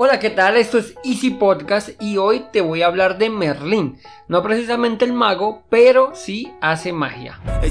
Hola, 0.00 0.20
¿qué 0.20 0.30
tal? 0.30 0.56
Esto 0.56 0.78
es 0.78 0.94
Easy 1.02 1.30
Podcast 1.30 2.00
y 2.00 2.18
hoy 2.18 2.44
te 2.52 2.60
voy 2.60 2.82
a 2.82 2.86
hablar 2.86 3.18
de 3.18 3.30
Merlín. 3.30 3.98
No 4.28 4.44
precisamente 4.44 5.04
el 5.04 5.12
mago, 5.12 5.64
pero 5.70 6.14
sí 6.14 6.52
hace 6.60 6.92
magia. 6.92 7.40
They 7.60 7.70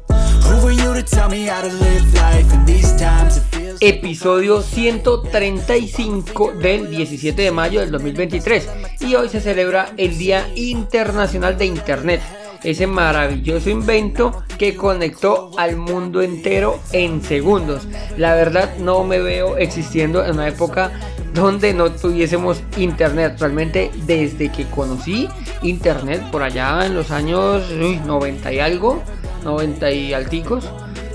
Episodio 3.79 4.61
135 4.61 6.51
del 6.53 6.91
17 6.91 7.41
de 7.41 7.51
mayo 7.51 7.79
del 7.79 7.89
2023 7.91 8.69
y 8.99 9.15
hoy 9.15 9.29
se 9.29 9.41
celebra 9.41 9.93
el 9.97 10.17
Día 10.17 10.47
Internacional 10.55 11.57
de 11.57 11.65
Internet, 11.65 12.21
ese 12.63 12.85
maravilloso 12.85 13.69
invento 13.69 14.43
que 14.57 14.75
conectó 14.75 15.51
al 15.57 15.77
mundo 15.77 16.21
entero 16.21 16.79
en 16.91 17.23
segundos. 17.23 17.87
La 18.17 18.35
verdad 18.35 18.77
no 18.77 19.03
me 19.03 19.19
veo 19.19 19.57
existiendo 19.57 20.23
en 20.23 20.33
una 20.33 20.47
época 20.47 20.91
donde 21.33 21.73
no 21.73 21.91
tuviésemos 21.91 22.61
internet. 22.77 23.37
Realmente 23.39 23.89
desde 24.05 24.51
que 24.51 24.65
conocí 24.65 25.27
internet 25.63 26.21
por 26.29 26.43
allá 26.43 26.85
en 26.85 26.93
los 26.93 27.09
años 27.09 27.63
90 27.71 28.53
y 28.53 28.59
algo, 28.59 29.01
90 29.43 29.91
y 29.91 30.13
alticos, 30.13 30.69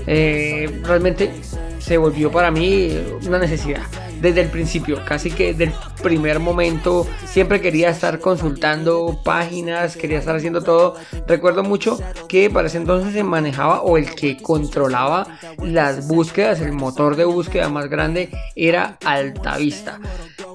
eh, 0.05 0.81
realmente 0.83 1.31
se 1.79 1.97
volvió 1.97 2.31
para 2.31 2.51
mí 2.51 2.91
una 3.25 3.39
necesidad. 3.39 3.81
Desde 4.21 4.41
el 4.41 4.49
principio, 4.49 5.05
casi 5.05 5.29
que 5.29 5.53
del 5.53 5.71
primer 6.01 6.39
momento, 6.39 7.07
siempre 7.25 7.61
quería 7.61 7.89
estar 7.89 8.19
consultando 8.19 9.21
páginas, 9.23 9.95
quería 9.95 10.17
estar 10.17 10.35
haciendo 10.35 10.63
todo. 10.63 10.95
Recuerdo 11.27 11.63
mucho 11.63 11.99
que 12.27 12.49
para 12.49 12.67
ese 12.67 12.77
entonces 12.77 13.13
se 13.13 13.23
manejaba 13.23 13.83
o 13.83 13.97
el 13.97 14.15
que 14.15 14.37
controlaba 14.37 15.27
las 15.61 16.07
búsquedas, 16.07 16.61
el 16.61 16.73
motor 16.73 17.15
de 17.15 17.25
búsqueda 17.25 17.69
más 17.69 17.89
grande 17.89 18.31
era 18.55 18.97
Altavista. 19.05 19.99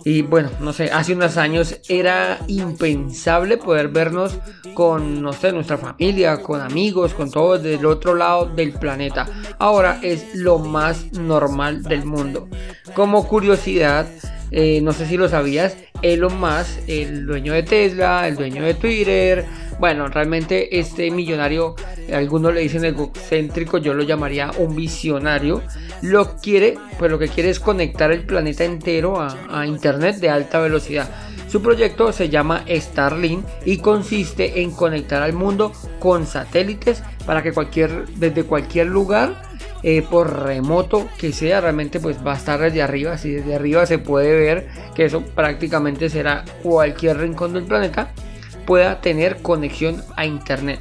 Y 0.05 0.22
bueno, 0.22 0.50
no 0.61 0.72
sé, 0.72 0.91
hace 0.91 1.12
unos 1.12 1.36
años 1.36 1.78
era 1.89 2.39
impensable 2.48 3.56
poder 3.56 3.89
vernos 3.89 4.39
con, 4.75 5.22
no 5.22 5.33
sé, 5.33 5.53
nuestra 5.53 5.78
familia, 5.78 6.42
con 6.42 6.61
amigos, 6.61 7.14
con 7.14 7.31
todos 7.31 7.62
del 7.62 7.86
otro 7.86 8.14
lado 8.14 8.47
del 8.47 8.73
planeta. 8.73 9.27
Ahora 9.58 10.00
es 10.03 10.34
lo 10.34 10.58
más 10.58 11.12
normal 11.12 11.83
del 11.83 12.05
mundo. 12.05 12.48
Como 12.95 13.28
curiosidad, 13.28 14.06
eh, 14.50 14.80
no 14.83 14.92
sé 14.92 15.06
si 15.06 15.17
lo 15.17 15.28
sabías, 15.28 15.77
Elon 16.03 16.39
Musk, 16.41 16.89
el 16.89 17.27
dueño 17.27 17.53
de 17.53 17.62
Tesla, 17.62 18.27
el 18.27 18.34
dueño 18.34 18.64
de 18.64 18.75
Twitter, 18.75 19.47
bueno, 19.83 20.06
realmente 20.06 20.78
este 20.78 21.11
millonario, 21.11 21.75
algunos 22.14 22.55
le 22.55 22.61
dicen 22.61 22.84
egocéntrico, 22.84 23.78
yo 23.78 23.94
lo 23.94 24.05
llamaría 24.05 24.52
un 24.58 24.77
visionario, 24.77 25.61
lo 26.02 26.36
quiere, 26.36 26.78
pues 27.00 27.11
lo 27.11 27.18
que 27.18 27.27
quiere 27.27 27.51
es 27.51 27.58
conectar 27.58 28.12
el 28.12 28.23
planeta 28.24 28.62
entero 28.62 29.20
a, 29.20 29.67
internet 29.67 30.18
de 30.18 30.30
alta 30.30 30.61
velocidad. 30.61 31.11
Su 31.48 31.62
proyecto 31.62 32.12
se 32.12 32.29
llama 32.29 32.64
Starlink 32.68 33.45
y 33.64 33.79
consiste 33.79 34.62
en 34.62 34.70
conectar 34.70 35.20
al 35.20 35.33
mundo 35.33 35.73
con 35.98 36.28
satélites 36.28 37.02
para 37.27 37.42
que 37.42 37.51
cualquier, 37.51 38.07
desde 38.11 38.45
cualquier 38.45 38.86
lugar 38.86 39.51
eh, 39.83 40.07
por 40.08 40.45
remoto 40.45 41.08
que 41.18 41.33
sea, 41.33 41.61
realmente 41.61 41.98
pues 41.98 42.24
va 42.24 42.34
a 42.34 42.36
estar 42.36 42.61
desde 42.61 42.83
arriba, 42.83 43.18
si 43.18 43.33
desde 43.33 43.57
arriba 43.57 43.84
se 43.84 43.98
puede 43.98 44.33
ver 44.33 44.68
que 44.95 45.07
eso 45.07 45.23
prácticamente 45.23 46.08
será 46.08 46.45
cualquier 46.62 47.18
rincón 47.18 47.52
del 47.52 47.64
planeta, 47.64 48.12
pueda 48.67 49.00
tener 49.00 49.42
conexión 49.42 50.02
a 50.17 50.27
internet. 50.27 50.80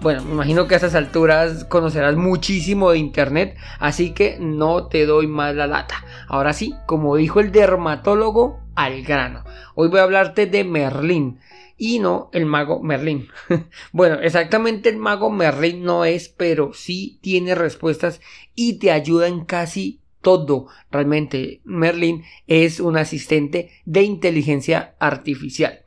Bueno, 0.00 0.24
me 0.24 0.32
imagino 0.32 0.66
que 0.66 0.74
a 0.74 0.76
estas 0.78 0.94
alturas 0.94 1.64
conocerás 1.64 2.16
muchísimo 2.16 2.90
de 2.90 2.98
internet, 2.98 3.58
así 3.78 4.12
que 4.12 4.38
no 4.40 4.86
te 4.86 5.04
doy 5.04 5.26
más 5.26 5.54
la 5.54 5.66
lata. 5.66 6.04
Ahora 6.26 6.54
sí, 6.54 6.74
como 6.86 7.16
dijo 7.16 7.38
el 7.40 7.52
dermatólogo, 7.52 8.60
al 8.74 9.02
grano. 9.02 9.44
Hoy 9.74 9.88
voy 9.88 10.00
a 10.00 10.04
hablarte 10.04 10.46
de 10.46 10.64
Merlín 10.64 11.40
y 11.76 11.98
no 11.98 12.30
el 12.32 12.46
mago 12.46 12.82
Merlín. 12.82 13.28
bueno, 13.92 14.20
exactamente 14.20 14.88
el 14.88 14.96
mago 14.96 15.30
Merlín 15.30 15.84
no 15.84 16.06
es, 16.06 16.30
pero 16.30 16.72
sí 16.72 17.18
tiene 17.20 17.54
respuestas 17.54 18.22
y 18.54 18.78
te 18.78 18.90
ayuda 18.90 19.28
en 19.28 19.44
casi 19.44 20.00
todo. 20.22 20.68
Realmente 20.90 21.60
Merlín 21.64 22.24
es 22.46 22.80
un 22.80 22.96
asistente 22.96 23.70
de 23.84 24.02
inteligencia 24.02 24.94
artificial. 24.98 25.84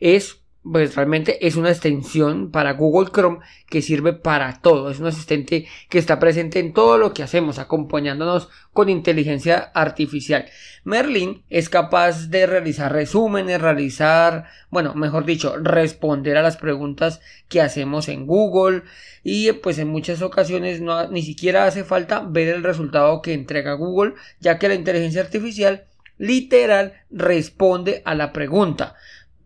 Es 0.00 0.42
pues 0.70 0.94
realmente 0.94 1.46
es 1.46 1.56
una 1.56 1.70
extensión 1.70 2.50
para 2.50 2.72
Google 2.72 3.10
Chrome 3.10 3.38
que 3.68 3.82
sirve 3.82 4.12
para 4.12 4.60
todo. 4.60 4.90
Es 4.90 5.00
un 5.00 5.06
asistente 5.06 5.66
que 5.88 5.98
está 5.98 6.18
presente 6.18 6.58
en 6.58 6.72
todo 6.72 6.98
lo 6.98 7.12
que 7.12 7.22
hacemos, 7.22 7.58
acompañándonos 7.58 8.48
con 8.72 8.88
inteligencia 8.88 9.70
artificial. 9.74 10.46
Merlin 10.84 11.42
es 11.50 11.68
capaz 11.68 12.28
de 12.28 12.46
realizar 12.46 12.92
resúmenes, 12.92 13.60
realizar, 13.60 14.46
bueno, 14.70 14.94
mejor 14.94 15.24
dicho, 15.24 15.56
responder 15.56 16.36
a 16.36 16.42
las 16.42 16.56
preguntas 16.56 17.20
que 17.48 17.60
hacemos 17.60 18.08
en 18.08 18.26
Google 18.26 18.82
y 19.22 19.52
pues 19.52 19.78
en 19.78 19.88
muchas 19.88 20.22
ocasiones 20.22 20.80
ni 21.10 21.22
siquiera 21.22 21.66
hace 21.66 21.84
falta 21.84 22.20
ver 22.20 22.48
el 22.48 22.62
resultado 22.62 23.22
que 23.22 23.32
entrega 23.32 23.74
Google, 23.74 24.14
ya 24.40 24.58
que 24.58 24.68
la 24.68 24.74
inteligencia 24.74 25.20
artificial 25.22 25.84
literal 26.18 26.94
responde 27.10 28.02
a 28.04 28.14
la 28.14 28.32
pregunta. 28.32 28.96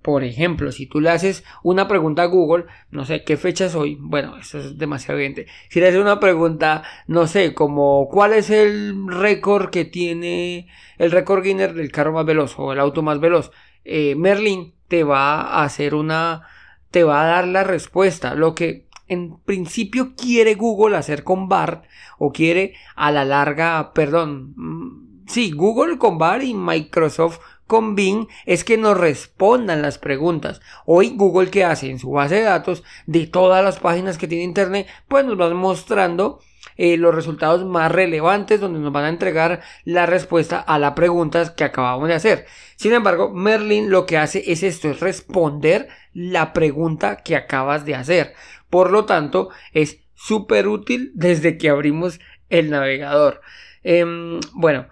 Por 0.02 0.24
ejemplo, 0.24 0.72
si 0.72 0.86
tú 0.86 1.00
le 1.00 1.10
haces 1.10 1.44
una 1.62 1.86
pregunta 1.86 2.22
a 2.22 2.26
Google, 2.26 2.66
no 2.90 3.04
sé, 3.04 3.22
¿qué 3.22 3.36
fecha 3.36 3.66
es 3.66 3.76
hoy? 3.76 3.96
Bueno, 4.00 4.36
eso 4.36 4.58
es 4.58 4.76
demasiado 4.76 5.18
evidente. 5.18 5.46
Si 5.68 5.78
le 5.78 5.88
haces 5.88 6.00
una 6.00 6.18
pregunta, 6.18 6.82
no 7.06 7.28
sé, 7.28 7.54
como 7.54 8.08
¿cuál 8.08 8.32
es 8.32 8.50
el 8.50 9.06
récord 9.06 9.70
que 9.70 9.84
tiene 9.84 10.68
el 10.98 11.12
récord 11.12 11.44
Guinness 11.44 11.74
del 11.74 11.92
carro 11.92 12.12
más 12.12 12.26
veloz 12.26 12.58
o 12.58 12.72
el 12.72 12.80
auto 12.80 13.02
más 13.02 13.20
veloz? 13.20 13.52
Eh, 13.84 14.14
Merlin 14.16 14.74
te 14.88 15.04
va 15.04 15.40
a 15.40 15.64
hacer 15.64 15.94
una, 15.94 16.48
te 16.90 17.04
va 17.04 17.22
a 17.22 17.26
dar 17.26 17.46
la 17.46 17.62
respuesta. 17.62 18.34
Lo 18.34 18.56
que 18.56 18.86
en 19.06 19.38
principio 19.44 20.14
quiere 20.16 20.54
Google 20.54 20.96
hacer 20.96 21.22
con 21.22 21.48
BART 21.48 21.84
o 22.18 22.32
quiere 22.32 22.74
a 22.96 23.12
la 23.12 23.24
larga, 23.24 23.92
perdón, 23.92 24.54
mm, 24.56 25.26
sí, 25.26 25.52
Google 25.52 25.98
con 25.98 26.18
BART 26.18 26.42
y 26.42 26.54
Microsoft 26.54 27.38
con 27.72 27.94
Bing 27.94 28.28
es 28.44 28.64
que 28.64 28.76
nos 28.76 28.98
respondan 28.98 29.80
las 29.80 29.96
preguntas. 29.96 30.60
Hoy 30.84 31.14
Google 31.16 31.48
que 31.48 31.64
hace 31.64 31.88
en 31.88 31.98
su 31.98 32.10
base 32.10 32.34
de 32.34 32.42
datos 32.42 32.84
de 33.06 33.26
todas 33.26 33.64
las 33.64 33.78
páginas 33.78 34.18
que 34.18 34.28
tiene 34.28 34.44
Internet, 34.44 34.88
pues 35.08 35.24
nos 35.24 35.40
va 35.40 35.48
mostrando 35.54 36.40
eh, 36.76 36.98
los 36.98 37.14
resultados 37.14 37.64
más 37.64 37.90
relevantes 37.90 38.60
donde 38.60 38.78
nos 38.78 38.92
van 38.92 39.06
a 39.06 39.08
entregar 39.08 39.62
la 39.86 40.04
respuesta 40.04 40.60
a 40.60 40.78
las 40.78 40.92
preguntas 40.92 41.50
que 41.50 41.64
acabamos 41.64 42.08
de 42.08 42.14
hacer. 42.14 42.44
Sin 42.76 42.92
embargo, 42.92 43.30
Merlin 43.30 43.88
lo 43.88 44.04
que 44.04 44.18
hace 44.18 44.52
es 44.52 44.62
esto, 44.62 44.90
es 44.90 45.00
responder 45.00 45.88
la 46.12 46.52
pregunta 46.52 47.22
que 47.24 47.36
acabas 47.36 47.86
de 47.86 47.94
hacer. 47.94 48.34
Por 48.68 48.90
lo 48.90 49.06
tanto, 49.06 49.48
es 49.72 50.00
súper 50.12 50.68
útil 50.68 51.10
desde 51.14 51.56
que 51.56 51.70
abrimos 51.70 52.20
el 52.50 52.68
navegador. 52.68 53.40
Em, 53.82 54.40
bueno, 54.52 54.88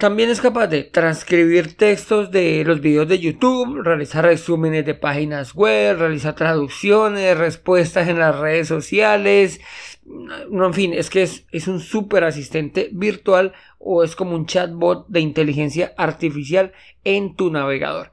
también 0.00 0.30
es 0.30 0.40
capaz 0.40 0.66
de 0.66 0.82
transcribir 0.82 1.76
textos 1.76 2.30
de 2.30 2.64
los 2.64 2.80
videos 2.80 3.06
de 3.06 3.20
YouTube, 3.20 3.82
realizar 3.82 4.24
resúmenes 4.24 4.84
de 4.86 4.94
páginas 4.94 5.54
web, 5.54 5.98
realizar 5.98 6.34
traducciones, 6.34 7.36
respuestas 7.36 8.08
en 8.08 8.18
las 8.18 8.36
redes 8.36 8.66
sociales. 8.66 9.60
No, 10.04 10.66
en 10.66 10.74
fin, 10.74 10.94
es 10.94 11.10
que 11.10 11.22
es, 11.22 11.44
es 11.52 11.68
un 11.68 11.80
super 11.80 12.24
asistente 12.24 12.88
virtual 12.92 13.52
o 13.78 14.02
es 14.02 14.16
como 14.16 14.34
un 14.34 14.46
chatbot 14.46 15.06
de 15.08 15.20
inteligencia 15.20 15.92
artificial 15.96 16.72
en 17.04 17.36
tu 17.36 17.50
navegador. 17.50 18.12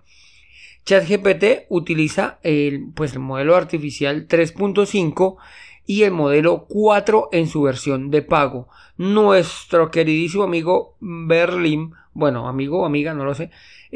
ChatGPT 0.84 1.68
utiliza 1.70 2.40
el, 2.44 2.92
pues, 2.96 3.14
el 3.14 3.20
modelo 3.20 3.56
artificial 3.56 4.28
3.5 4.28 5.38
y 5.88 6.04
el 6.04 6.12
modelo 6.12 6.68
4 6.70 7.30
en 7.32 7.48
su 7.48 7.64
versión 7.64 8.12
de 8.12 8.22
pago. 8.22 8.68
Nuestro 8.98 9.90
queridísimo 9.90 10.44
amigo 10.44 10.96
Berlin, 11.00 11.94
bueno, 12.14 12.48
amigo 12.48 12.82
o 12.82 12.86
amiga, 12.86 13.16
no 13.16 13.26
lo 13.26 13.34
sé, 13.34 13.50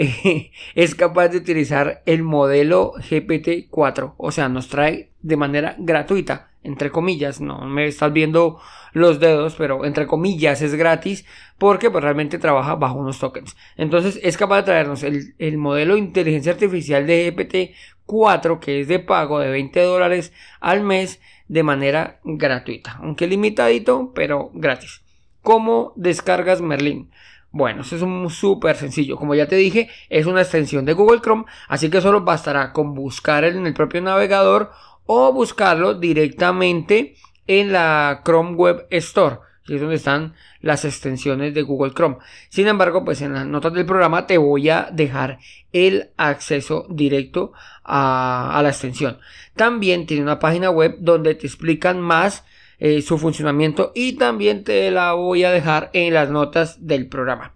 es 0.75 0.95
capaz 0.95 1.27
de 1.27 1.37
utilizar 1.37 2.01
el 2.07 2.23
modelo 2.23 2.93
GPT-4, 2.93 4.15
o 4.17 4.31
sea, 4.31 4.49
nos 4.49 4.69
trae 4.69 5.11
de 5.21 5.37
manera 5.37 5.75
gratuita 5.77 6.51
entre 6.63 6.91
comillas, 6.91 7.41
no 7.41 7.61
me 7.61 7.87
estás 7.87 8.13
viendo 8.13 8.59
los 8.93 9.19
dedos, 9.19 9.55
pero 9.57 9.83
entre 9.85 10.05
comillas 10.05 10.61
es 10.61 10.75
gratis 10.75 11.25
porque 11.57 11.89
pues, 11.89 12.03
realmente 12.03 12.37
trabaja 12.37 12.75
bajo 12.75 12.99
unos 12.99 13.19
tokens. 13.19 13.55
Entonces 13.77 14.19
es 14.21 14.37
capaz 14.37 14.57
de 14.57 14.63
traernos 14.63 15.03
el, 15.03 15.33
el 15.39 15.57
modelo 15.57 15.95
de 15.95 16.01
inteligencia 16.01 16.51
artificial 16.51 17.07
de 17.07 17.33
GPT-4 17.35 18.59
que 18.59 18.81
es 18.81 18.87
de 18.87 18.99
pago 18.99 19.39
de 19.39 19.49
20 19.49 19.81
dólares 19.81 20.33
al 20.59 20.83
mes 20.83 21.19
de 21.51 21.63
manera 21.63 22.21
gratuita, 22.23 22.97
aunque 23.03 23.27
limitadito, 23.27 24.13
pero 24.15 24.51
gratis. 24.53 25.01
¿Cómo 25.41 25.91
descargas 25.97 26.61
Merlin? 26.61 27.11
Bueno, 27.51 27.81
eso 27.81 27.97
es 27.97 28.33
súper 28.33 28.77
sencillo. 28.77 29.17
Como 29.17 29.35
ya 29.35 29.49
te 29.49 29.57
dije, 29.57 29.89
es 30.09 30.27
una 30.27 30.43
extensión 30.43 30.85
de 30.85 30.93
Google 30.93 31.19
Chrome, 31.19 31.43
así 31.67 31.89
que 31.89 31.99
solo 31.99 32.21
bastará 32.21 32.71
con 32.71 32.95
buscar 32.95 33.43
en 33.43 33.67
el 33.67 33.73
propio 33.73 33.99
navegador 33.99 34.71
o 35.05 35.33
buscarlo 35.33 35.93
directamente 35.93 37.15
en 37.47 37.73
la 37.73 38.21
Chrome 38.23 38.55
Web 38.55 38.87
Store, 38.89 39.39
es 39.67 39.79
donde 39.79 39.95
están 39.95 40.33
las 40.61 40.85
extensiones 40.85 41.53
de 41.53 41.61
Google 41.61 41.93
Chrome. 41.93 42.17
Sin 42.49 42.67
embargo, 42.67 43.05
pues 43.05 43.21
en 43.21 43.33
las 43.33 43.45
notas 43.45 43.73
del 43.73 43.85
programa 43.85 44.27
te 44.27 44.37
voy 44.37 44.69
a 44.69 44.89
dejar 44.91 45.39
el 45.71 46.09
acceso 46.17 46.87
directo 46.89 47.53
a, 47.83 48.59
la 48.63 48.69
extensión. 48.69 49.19
También 49.55 50.05
tiene 50.05 50.23
una 50.23 50.39
página 50.39 50.69
web 50.69 50.97
donde 50.99 51.35
te 51.35 51.47
explican 51.47 52.01
más 52.01 52.43
eh, 52.79 53.01
su 53.01 53.17
funcionamiento 53.17 53.91
y 53.93 54.13
también 54.13 54.63
te 54.63 54.89
la 54.91 55.13
voy 55.13 55.43
a 55.43 55.51
dejar 55.51 55.89
en 55.93 56.13
las 56.13 56.29
notas 56.29 56.87
del 56.87 57.07
programa. 57.07 57.53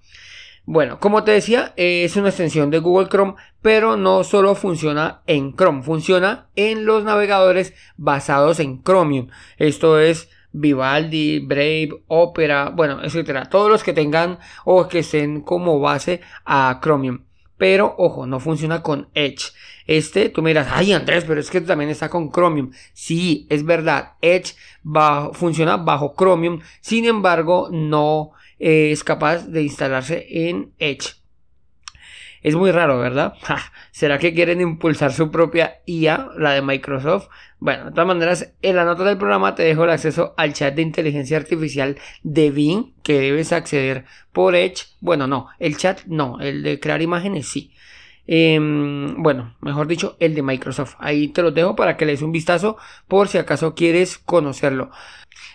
Bueno, 0.67 0.99
como 0.99 1.23
te 1.23 1.31
decía, 1.31 1.73
es 1.75 2.15
una 2.15 2.29
extensión 2.29 2.71
de 2.71 2.79
Google 2.79 3.07
Chrome, 3.07 3.35
pero 3.61 3.97
no 3.97 4.23
solo 4.23 4.55
funciona 4.55 5.21
en 5.27 5.55
Chrome, 5.55 5.83
funciona 5.83 6.47
en 6.55 6.85
los 6.85 7.03
navegadores 7.03 7.75
basados 7.97 8.59
en 8.59 8.81
Chromium. 8.81 9.27
Esto 9.57 9.99
es 9.99 10.27
Vivaldi, 10.57 11.39
Brave, 11.39 12.03
Opera, 12.07 12.69
bueno, 12.69 13.03
etcétera. 13.03 13.45
Todos 13.45 13.69
los 13.69 13.83
que 13.83 13.93
tengan 13.93 14.39
o 14.63 14.87
que 14.87 14.99
estén 14.99 15.41
como 15.41 15.79
base 15.79 16.21
a 16.45 16.79
Chromium. 16.81 17.19
Pero 17.57 17.95
ojo, 17.97 18.25
no 18.25 18.39
funciona 18.39 18.81
con 18.81 19.09
Edge. 19.13 19.51
Este, 19.87 20.29
tú 20.29 20.41
me 20.41 20.49
dirás, 20.49 20.67
ay 20.71 20.93
Andrés, 20.93 21.25
pero 21.27 21.39
es 21.39 21.49
que 21.49 21.61
también 21.61 21.89
está 21.89 22.09
con 22.09 22.31
Chromium. 22.31 22.71
Sí, 22.93 23.45
es 23.49 23.63
verdad, 23.63 24.13
Edge 24.21 24.55
funciona 25.33 25.77
bajo 25.77 26.15
Chromium, 26.17 26.61
sin 26.81 27.05
embargo, 27.05 27.69
no 27.71 28.31
eh, 28.59 28.91
es 28.91 29.03
capaz 29.03 29.47
de 29.47 29.63
instalarse 29.63 30.25
en 30.29 30.71
Edge. 30.79 31.24
Es 32.45 32.53
muy 32.53 32.69
raro, 32.69 32.99
¿verdad? 32.99 33.33
¿Será 33.91 34.19
que 34.19 34.35
quieren 34.35 34.61
impulsar 34.61 35.11
su 35.11 35.31
propia 35.31 35.81
IA, 35.87 36.29
la 36.37 36.51
de 36.51 36.61
Microsoft? 36.61 37.27
Bueno, 37.57 37.85
de 37.85 37.89
todas 37.89 38.05
maneras, 38.05 38.53
en 38.61 38.75
la 38.75 38.85
nota 38.85 39.03
del 39.03 39.17
programa 39.17 39.55
te 39.55 39.63
dejo 39.63 39.83
el 39.83 39.89
acceso 39.89 40.35
al 40.37 40.53
chat 40.53 40.75
de 40.75 40.83
inteligencia 40.83 41.37
artificial 41.37 41.97
de 42.21 42.51
Bing, 42.51 42.93
que 43.01 43.19
debes 43.19 43.51
acceder 43.51 44.05
por 44.31 44.53
Edge. 44.53 44.85
Bueno, 44.99 45.25
no, 45.25 45.47
el 45.57 45.75
chat 45.77 46.01
no, 46.05 46.39
el 46.39 46.61
de 46.61 46.79
crear 46.79 47.01
imágenes 47.01 47.47
sí. 47.47 47.73
Em, 48.27 49.23
bueno, 49.23 49.55
mejor 49.61 49.87
dicho, 49.87 50.15
el 50.19 50.35
de 50.35 50.43
Microsoft. 50.43 50.97
Ahí 50.99 51.29
te 51.29 51.41
lo 51.41 51.49
dejo 51.49 51.75
para 51.75 51.97
que 51.97 52.05
le 52.05 52.11
des 52.11 52.21
un 52.21 52.31
vistazo 52.31 52.77
por 53.07 53.27
si 53.27 53.39
acaso 53.39 53.73
quieres 53.73 54.19
conocerlo. 54.19 54.91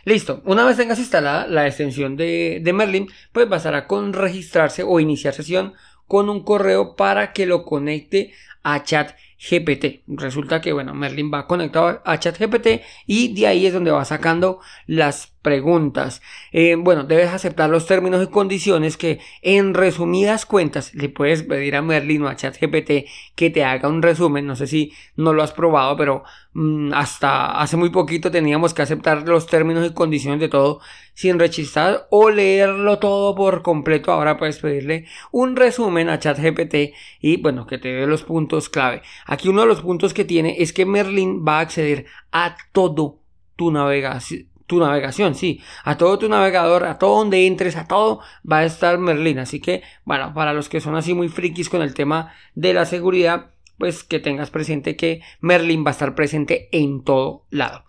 Listo, 0.05 0.43
una 0.45 0.65
vez 0.65 0.77
tengas 0.77 0.99
instalada 0.99 1.47
la 1.47 1.67
extensión 1.69 2.17
de, 2.17 2.61
de 2.63 2.73
Merlin, 2.73 3.09
pues 3.33 3.49
bastará 3.49 3.87
con 3.87 4.13
registrarse 4.13 4.83
o 4.83 4.99
iniciar 4.99 5.35
sesión 5.35 5.75
con 6.11 6.29
un 6.29 6.43
correo 6.43 6.97
para 6.97 7.33
que 7.33 7.47
lo 7.47 7.65
conecte 7.65 8.33
a 8.63 8.83
chat 8.83 9.13
GPT. 9.41 10.03
Resulta 10.07 10.61
que, 10.61 10.73
bueno, 10.73 10.95
Merlin 10.95 11.31
va 11.33 11.47
conectado 11.47 12.03
a 12.05 12.19
ChatGPT 12.19 12.83
y 13.07 13.35
de 13.35 13.47
ahí 13.47 13.67
es 13.67 13.73
donde 13.73 13.91
va 13.91 14.05
sacando 14.05 14.61
las 14.87 15.33
preguntas. 15.41 16.21
Eh, 16.53 16.77
bueno, 16.79 17.05
debes 17.05 17.31
aceptar 17.31 17.71
los 17.71 17.87
términos 17.87 18.23
y 18.23 18.31
condiciones 18.31 18.99
que 18.99 19.21
en 19.41 19.73
resumidas 19.73 20.45
cuentas 20.45 20.95
le 20.95 21.09
puedes 21.09 21.43
pedir 21.43 21.77
a 21.77 21.83
Merlin 21.83 22.23
o 22.23 22.29
a 22.29 22.37
ChatGPT 22.37 23.09
que 23.35 23.49
te 23.51 23.65
haga 23.65 23.89
un 23.89 24.03
resumen. 24.03 24.47
No 24.47 24.57
sé 24.57 24.67
si 24.67 24.93
no 25.17 25.33
lo 25.33 25.43
has 25.43 25.53
probado, 25.53 25.97
pero 25.97 26.25
mm, 26.53 26.93
hasta 26.93 27.59
hace 27.61 27.79
muy 27.79 27.89
poquito 27.89 28.31
teníamos 28.31 28.75
que 28.75 28.83
aceptar 28.83 29.27
los 29.27 29.47
términos 29.47 29.87
y 29.87 29.95
condiciones 29.95 30.41
de 30.41 30.49
todo 30.51 30.81
sin 31.15 31.39
rechistar 31.39 32.07
o 32.11 32.31
leerlo 32.31 32.99
todo 32.99 33.35
por 33.35 33.63
completo. 33.63 34.13
Ahora 34.13 34.37
puedes 34.37 34.59
pedirle 34.59 35.07
un 35.33 35.57
resumen 35.57 36.11
a 36.11 36.19
ChatGPT 36.19 36.95
y 37.21 37.39
bueno, 37.39 37.67
que 37.67 37.79
te 37.79 37.89
dé 37.89 38.07
los 38.07 38.23
puntos 38.23 38.50
clave. 38.71 39.03
Aquí 39.27 39.49
uno 39.49 39.63
de 39.63 39.69
los 39.69 39.81
puntos 39.81 40.15
que 40.15 40.25
tiene 40.25 40.57
es 40.59 40.73
que 40.73 40.87
Merlin 40.87 41.45
va 41.47 41.59
a 41.59 41.61
acceder 41.61 42.07
a 42.33 42.57
todo 42.73 43.21
tu 43.57 43.71
navegación 43.71 44.51
tu 44.71 44.79
navegación, 44.79 45.35
sí, 45.35 45.61
a 45.83 45.97
todo 45.97 46.17
tu 46.17 46.29
navegador, 46.29 46.85
a 46.85 46.97
todo 46.97 47.19
donde 47.19 47.49
entres, 47.49 47.75
a 47.75 47.89
todo 47.89 48.21
va 48.49 48.59
a 48.59 48.65
estar 48.65 48.99
Merlin. 48.99 49.41
Así 49.41 49.59
que, 49.59 49.83
bueno, 50.05 50.33
para 50.33 50.53
los 50.53 50.69
que 50.69 50.81
son 50.81 50.95
así 50.95 51.13
muy 51.13 51.29
frikis 51.29 51.69
con 51.69 51.83
el 51.83 51.93
tema 51.93 52.33
de 52.55 52.73
la 52.73 52.87
seguridad, 52.87 53.51
pues 53.79 54.05
que 54.05 54.21
tengas 54.21 54.51
presente 54.51 54.95
que 54.95 55.23
Merlin 55.41 55.85
va 55.85 55.89
a 55.89 55.91
estar 55.91 56.15
presente 56.15 56.69
en 56.71 57.03
todo 57.03 57.47
lado. 57.51 57.85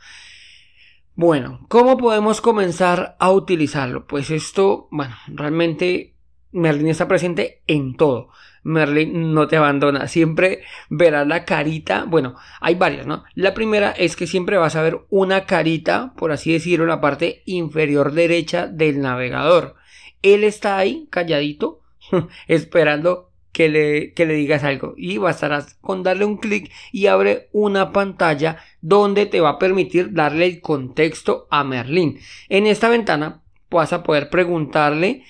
Bueno, 1.14 1.68
¿cómo 1.70 1.98
podemos 1.98 2.42
comenzar 2.42 3.16
a 3.20 3.30
utilizarlo? 3.30 4.08
Pues 4.08 4.32
esto, 4.32 4.88
bueno, 4.90 5.16
realmente 5.28 6.16
Merlin 6.52 6.88
está 6.88 7.08
presente 7.08 7.62
en 7.68 7.96
todo. 7.96 8.30
Merlin 8.64 9.34
no 9.34 9.48
te 9.48 9.58
abandona. 9.58 10.08
Siempre 10.08 10.64
verás 10.90 11.28
la 11.28 11.46
carita. 11.46 12.06
Bueno, 12.08 12.36
hay 12.60 12.76
varias, 12.76 13.08
¿no? 13.08 13.24
La 13.36 13.54
primera 13.54 13.92
es 13.92 14.16
que 14.16 14.28
siempre 14.28 14.58
vas 14.58 14.76
a 14.76 14.82
ver 14.82 15.00
una 15.10 15.46
carita, 15.46 16.14
por 16.16 16.32
así 16.32 16.54
decirlo, 16.54 16.86
en 16.86 16.90
la 16.90 17.02
parte 17.02 17.44
inferior 17.46 18.14
derecha 18.14 18.68
del 18.68 19.02
navegador. 19.02 19.76
Él 20.22 20.44
está 20.44 20.78
ahí, 20.78 21.08
calladito, 21.10 21.82
esperando 22.48 23.32
que 23.52 23.70
le, 23.70 24.14
que 24.14 24.26
le 24.26 24.34
digas 24.36 24.64
algo. 24.64 24.94
Y 24.98 25.18
bastarás 25.18 25.76
con 25.82 26.04
darle 26.04 26.26
un 26.26 26.38
clic 26.38 26.72
y 26.92 27.08
abre 27.08 27.50
una 27.52 27.92
pantalla 27.92 28.58
donde 28.82 29.26
te 29.26 29.42
va 29.42 29.52
a 29.52 29.60
permitir 29.60 30.14
darle 30.14 30.46
el 30.46 30.62
contexto 30.62 31.48
a 31.50 31.64
Merlin. 31.64 32.20
En 32.50 32.68
esta 32.68 32.90
ventana 32.90 33.42
vas 33.70 33.94
a 33.94 34.04
poder 34.04 34.30
preguntarle 34.30 35.24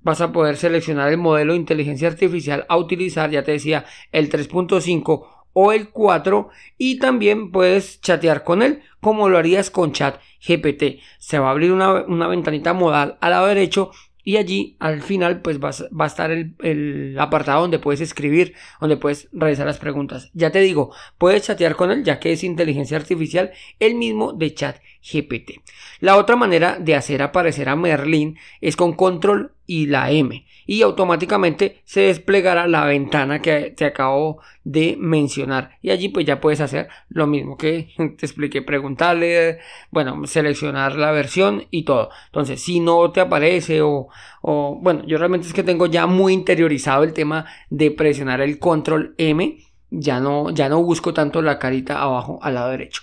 vas 0.00 0.20
a 0.20 0.32
poder 0.32 0.56
seleccionar 0.56 1.10
el 1.10 1.18
modelo 1.18 1.52
de 1.52 1.58
inteligencia 1.58 2.08
artificial 2.08 2.64
a 2.68 2.76
utilizar, 2.76 3.30
ya 3.30 3.44
te 3.44 3.52
decía, 3.52 3.84
el 4.10 4.30
3.5 4.30 5.26
o 5.54 5.72
el 5.72 5.88
4 5.88 6.50
y 6.76 6.98
también 6.98 7.50
puedes 7.50 8.00
chatear 8.00 8.44
con 8.44 8.62
él 8.62 8.82
como 9.00 9.28
lo 9.28 9.38
harías 9.38 9.70
con 9.70 9.92
chat 9.92 10.20
GPT. 10.46 11.00
Se 11.18 11.38
va 11.38 11.48
a 11.48 11.50
abrir 11.52 11.72
una, 11.72 12.26
ventanita 12.28 12.74
modal 12.74 13.16
al 13.20 13.30
lado 13.30 13.46
derecho 13.46 13.90
y 14.24 14.36
allí 14.36 14.76
al 14.80 15.02
final 15.02 15.42
pues 15.42 15.60
va, 15.60 15.68
a 15.68 16.06
estar 16.06 16.30
el, 16.30 17.16
apartado 17.18 17.62
donde 17.62 17.78
puedes 17.78 18.00
escribir, 18.00 18.54
donde 18.80 18.96
puedes 18.96 19.28
realizar 19.32 19.66
las 19.66 19.78
preguntas. 19.78 20.30
Ya 20.34 20.50
te 20.50 20.60
digo, 20.60 20.92
puedes 21.18 21.44
chatear 21.44 21.76
con 21.76 21.90
él 21.90 22.04
ya 22.04 22.18
que 22.18 22.32
es 22.32 22.42
inteligencia 22.42 22.96
artificial 22.96 23.52
el 23.78 23.94
mismo 23.94 24.32
de 24.32 24.54
chat 24.54 24.78
La 26.00 26.16
otra 26.16 26.34
manera 26.34 26.78
de 26.80 26.94
hacer 26.94 27.22
aparecer 27.22 27.68
a 27.68 27.76
Merlin 27.76 28.38
es 28.60 28.74
con 28.74 28.94
control 28.94 29.52
y 29.66 29.86
la 29.86 30.10
M 30.10 30.44
y 30.66 30.82
automáticamente 30.82 31.82
se 31.84 32.02
desplegará 32.02 32.66
la 32.66 32.86
ventana 32.86 33.40
que 33.42 33.74
te 33.76 33.84
acabo 33.84 34.40
de 34.64 34.96
mencionar. 34.98 35.78
Y 35.82 35.90
allí 35.90 36.08
pues 36.08 36.24
ya 36.24 36.40
puedes 36.40 36.60
hacer 36.60 36.88
lo 37.08 37.26
mismo 37.26 37.56
que 37.56 37.90
te 37.96 38.26
expliqué 38.26 38.62
preguntarle 38.62 39.58
bueno 39.90 40.26
seleccionar 40.26 40.96
la 40.96 41.12
versión 41.12 41.64
y 41.70 41.84
todo. 41.84 42.10
Entonces 42.26 42.62
si 42.62 42.80
no 42.80 43.10
te 43.10 43.20
aparece 43.20 43.82
o, 43.82 44.08
o 44.40 44.78
bueno 44.80 45.04
yo 45.06 45.18
realmente 45.18 45.46
es 45.46 45.52
que 45.52 45.62
tengo 45.62 45.86
ya 45.86 46.06
muy 46.06 46.32
interiorizado 46.32 47.04
el 47.04 47.12
tema 47.12 47.46
de 47.68 47.90
presionar 47.90 48.40
el 48.40 48.58
control 48.58 49.14
M 49.18 49.58
ya 49.90 50.18
no 50.18 50.50
ya 50.50 50.68
no 50.68 50.82
busco 50.82 51.12
tanto 51.14 51.42
la 51.42 51.58
carita 51.58 52.00
abajo 52.00 52.38
al 52.42 52.54
lado 52.54 52.70
derecho 52.70 53.02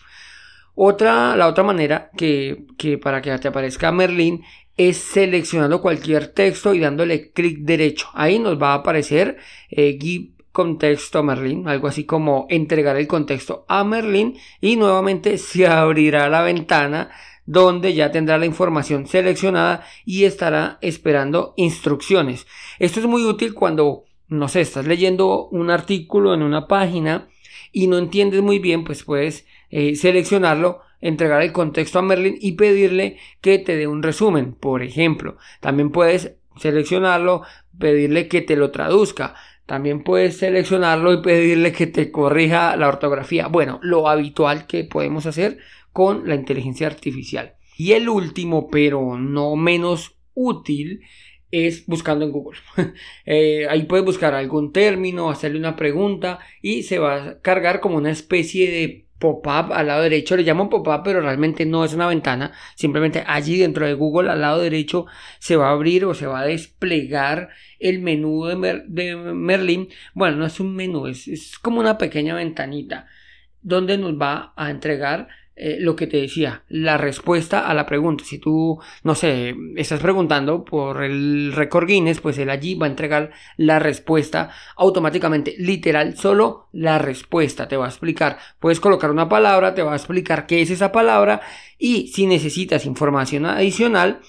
otra, 0.76 1.36
la 1.36 1.48
otra 1.48 1.64
manera 1.64 2.12
que, 2.18 2.66
que 2.78 2.98
para 2.98 3.22
que 3.22 3.38
te 3.38 3.48
aparezca 3.48 3.92
Merlin 3.92 4.44
es 4.78 4.98
seleccionando 4.98 5.82
cualquier 5.82 6.28
texto 6.28 6.74
y 6.74 6.80
dándole 6.80 7.32
clic 7.32 7.60
derecho. 7.60 8.08
Ahí 8.14 8.40
nos 8.40 8.62
va 8.62 8.72
a 8.72 8.76
aparecer 8.76 9.38
eh, 9.70 9.98
give 10.00 10.32
contexto 10.52 11.20
a 11.20 11.24
Merlin, 11.24 11.68
algo 11.68 11.88
así 11.88 12.06
como 12.06 12.46
entregar 12.50 12.98
el 12.98 13.08
contexto 13.08 13.66
a 13.68 13.84
Merlin 13.84 14.38
y 14.60 14.76
nuevamente 14.76 15.38
se 15.38 15.68
abrirá 15.68 16.30
la 16.30 16.42
ventana 16.42 17.12
donde 17.46 17.94
ya 17.94 18.12
tendrá 18.12 18.38
la 18.38 18.46
información 18.46 19.08
seleccionada 19.08 19.86
y 20.06 20.26
estará 20.26 20.78
esperando 20.82 21.54
instrucciones. 21.58 22.48
Esto 22.80 23.00
es 23.00 23.08
muy 23.08 23.26
útil 23.26 23.54
cuando, 23.54 24.06
no 24.28 24.48
sé, 24.48 24.62
estás 24.62 24.88
leyendo 24.88 25.48
un 25.48 25.70
artículo 25.70 26.34
en 26.34 26.44
una 26.44 26.68
página 26.68 27.28
y 27.72 27.88
no 27.88 27.98
entiendes 27.98 28.42
muy 28.42 28.60
bien, 28.60 28.84
pues 28.84 29.04
puedes 29.04 29.46
eh, 29.72 29.96
seleccionarlo 29.96 30.82
entregar 31.02 31.42
el 31.42 31.52
contexto 31.52 32.00
a 32.00 32.04
Merlin 32.04 32.38
y 32.40 32.54
pedirle 32.54 33.18
que 33.42 33.60
te 33.60 33.76
dé 33.76 33.88
un 33.88 34.04
resumen, 34.04 34.54
por 34.54 34.84
ejemplo. 34.84 35.38
También 35.60 35.92
puedes 35.92 36.36
seleccionarlo, 36.58 37.42
pedirle 37.78 38.28
que 38.28 38.42
te 38.42 38.56
lo 38.56 38.72
traduzca. 38.72 39.36
También 39.66 40.04
puedes 40.04 40.38
seleccionarlo 40.38 41.14
y 41.14 41.22
pedirle 41.22 41.72
que 41.72 41.88
te 41.88 42.12
corrija 42.12 42.76
la 42.76 42.88
ortografía. 42.88 43.48
Bueno, 43.48 43.80
lo 43.82 44.08
habitual 44.08 44.68
que 44.68 44.84
podemos 44.84 45.26
hacer 45.26 45.58
con 45.92 46.28
la 46.28 46.36
inteligencia 46.36 46.88
artificial. 46.88 47.56
Y 47.78 47.94
el 47.94 48.10
último, 48.10 48.70
pero 48.70 49.18
no 49.18 49.56
menos 49.56 50.16
útil, 50.34 51.02
es 51.52 51.86
buscando 51.88 52.26
en 52.26 52.32
Google. 52.32 52.60
Eh, 53.26 53.68
ahí 53.70 53.84
puedes 53.84 54.06
buscar 54.06 54.34
algún 54.34 54.72
término, 54.72 55.30
hacerle 55.30 55.60
una 55.60 55.76
pregunta 55.76 56.40
y 56.62 56.84
se 56.84 57.00
va 57.00 57.16
a 57.16 57.40
cargar 57.40 57.80
como 57.80 57.98
una 57.98 58.12
especie 58.12 58.72
de 58.72 59.06
pop-up 59.22 59.72
al 59.72 59.88
lado 59.88 60.04
derecho. 60.04 60.36
Le 60.36 60.44
llaman 60.44 60.70
pop-up, 60.70 61.04
pero 61.06 61.22
realmente 61.22 61.66
no 61.66 61.86
es 61.86 61.94
una 61.94 62.08
ventana. 62.08 62.52
Simplemente 62.76 63.24
allí 63.26 63.58
dentro 63.58 63.86
de 63.86 63.94
Google, 63.94 64.30
al 64.30 64.42
lado 64.42 64.60
derecho, 64.62 65.06
se 65.40 65.56
va 65.56 65.70
a 65.70 65.72
abrir 65.72 66.04
o 66.04 66.14
se 66.14 66.28
va 66.28 66.42
a 66.42 66.46
desplegar 66.46 67.50
el 67.80 68.00
menú 68.00 68.46
de, 68.46 69.16
Merlin. 69.16 69.88
Bueno, 70.14 70.36
no 70.36 70.46
es 70.46 70.60
un 70.60 70.76
menú, 70.76 71.08
es 71.08 71.58
como 71.62 71.80
una 71.80 71.98
pequeña 71.98 72.36
ventanita 72.36 73.08
donde 73.62 73.98
nos 73.98 74.20
va 74.20 74.54
a 74.56 74.70
entregar 74.70 75.28
eh, 75.64 75.78
lo 75.80 75.96
que 75.96 76.08
te 76.08 76.18
decía, 76.18 76.64
la 76.70 76.98
respuesta 76.98 77.68
a 77.68 77.76
la 77.76 77.86
pregunta. 77.86 78.24
Si 78.24 78.40
tú, 78.40 78.80
no 79.04 79.14
sé, 79.14 79.54
estás 79.76 80.00
preguntando 80.00 80.66
por 80.66 81.04
el 81.04 81.54
récord 81.54 81.86
Guinness, 81.86 82.20
pues 82.20 82.40
él 82.40 82.50
allí 82.50 82.74
va 82.74 82.88
a 82.88 82.90
entregar 82.90 83.30
la 83.58 83.78
respuesta 83.78 84.50
automáticamente, 84.76 85.54
literal, 85.60 86.18
solo 86.18 86.68
la 86.72 86.98
respuesta 86.98 87.68
te 87.68 87.78
va 87.78 87.86
a 87.86 87.90
explicar. 87.90 88.40
Puedes 88.60 88.80
colocar 88.80 89.12
una 89.12 89.30
palabra, 89.30 89.76
te 89.76 89.84
va 89.84 89.94
a 89.94 89.98
explicar 89.98 90.48
qué 90.48 90.64
es 90.64 90.72
esa 90.72 90.92
palabra 90.92 91.42
y 91.78 92.08
si 92.08 92.26
necesitas 92.26 92.88
información 92.88 93.46
adicional, 93.46 94.22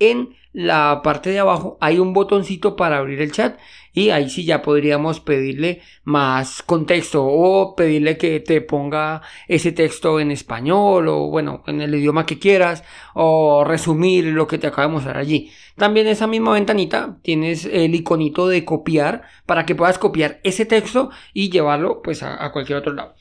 en 0.00 0.34
la 0.52 1.02
parte 1.04 1.30
de 1.30 1.38
abajo 1.38 1.78
hay 1.80 2.00
un 2.00 2.12
botoncito 2.12 2.74
para 2.74 2.98
abrir 2.98 3.20
el 3.20 3.30
chat 3.30 3.60
y 3.92 4.10
ahí 4.10 4.30
sí 4.30 4.44
ya 4.44 4.62
podríamos 4.62 5.20
pedirle 5.20 5.82
más 6.04 6.62
contexto 6.62 7.24
o 7.24 7.74
pedirle 7.74 8.16
que 8.18 8.40
te 8.40 8.60
ponga 8.60 9.22
ese 9.48 9.72
texto 9.72 10.20
en 10.20 10.30
español 10.30 11.08
o 11.08 11.28
bueno 11.28 11.62
en 11.66 11.80
el 11.80 11.94
idioma 11.94 12.26
que 12.26 12.38
quieras 12.38 12.84
o 13.14 13.64
resumir 13.64 14.24
lo 14.26 14.46
que 14.46 14.58
te 14.58 14.66
acabo 14.66 14.88
de 14.88 14.94
mostrar 14.94 15.16
allí 15.16 15.50
también 15.76 16.06
esa 16.06 16.26
misma 16.26 16.52
ventanita 16.52 17.18
tienes 17.22 17.64
el 17.64 17.94
iconito 17.94 18.48
de 18.48 18.64
copiar 18.64 19.22
para 19.46 19.66
que 19.66 19.74
puedas 19.74 19.98
copiar 19.98 20.40
ese 20.44 20.66
texto 20.66 21.10
y 21.32 21.50
llevarlo 21.50 22.02
pues 22.02 22.22
a 22.22 22.50
cualquier 22.52 22.78
otro 22.78 22.92
lado 22.92 23.14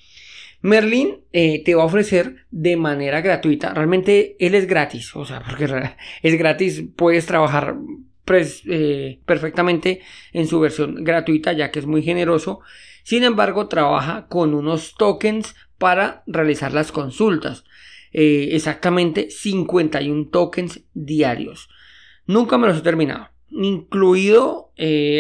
Merlin 0.62 1.22
eh, 1.32 1.64
te 1.64 1.76
va 1.76 1.84
a 1.84 1.86
ofrecer 1.86 2.46
de 2.52 2.76
manera 2.76 3.22
gratuita. 3.22 3.74
Realmente 3.74 4.36
él 4.40 4.56
es 4.56 4.68
gratis, 4.68 5.16
o 5.16 5.26
sea, 5.26 5.42
porque 5.48 5.70
es 6.22 6.38
gratis, 6.38 6.84
puedes 6.96 7.26
trabajar 7.26 7.76
pues, 8.30 8.62
eh, 8.68 9.22
perfectamente 9.26 10.02
en 10.34 10.46
su 10.46 10.60
versión 10.60 11.04
gratuita, 11.04 11.52
ya 11.52 11.72
que 11.72 11.80
es 11.80 11.88
muy 11.88 12.04
generoso. 12.04 12.60
Sin 13.02 13.24
embargo, 13.24 13.68
trabaja 13.68 14.28
con 14.28 14.54
unos 14.54 14.94
tokens 14.94 15.56
para 15.80 16.22
realizar 16.28 16.72
las 16.72 16.92
consultas. 16.92 17.64
Eh, 18.14 18.50
exactamente 18.52 19.32
51 19.32 20.30
tokens 20.30 20.84
diarios. 20.94 21.70
Nunca 22.28 22.60
me 22.60 22.68
los 22.68 22.78
he 22.78 22.82
terminado. 22.82 23.30
Incluido 23.50 24.74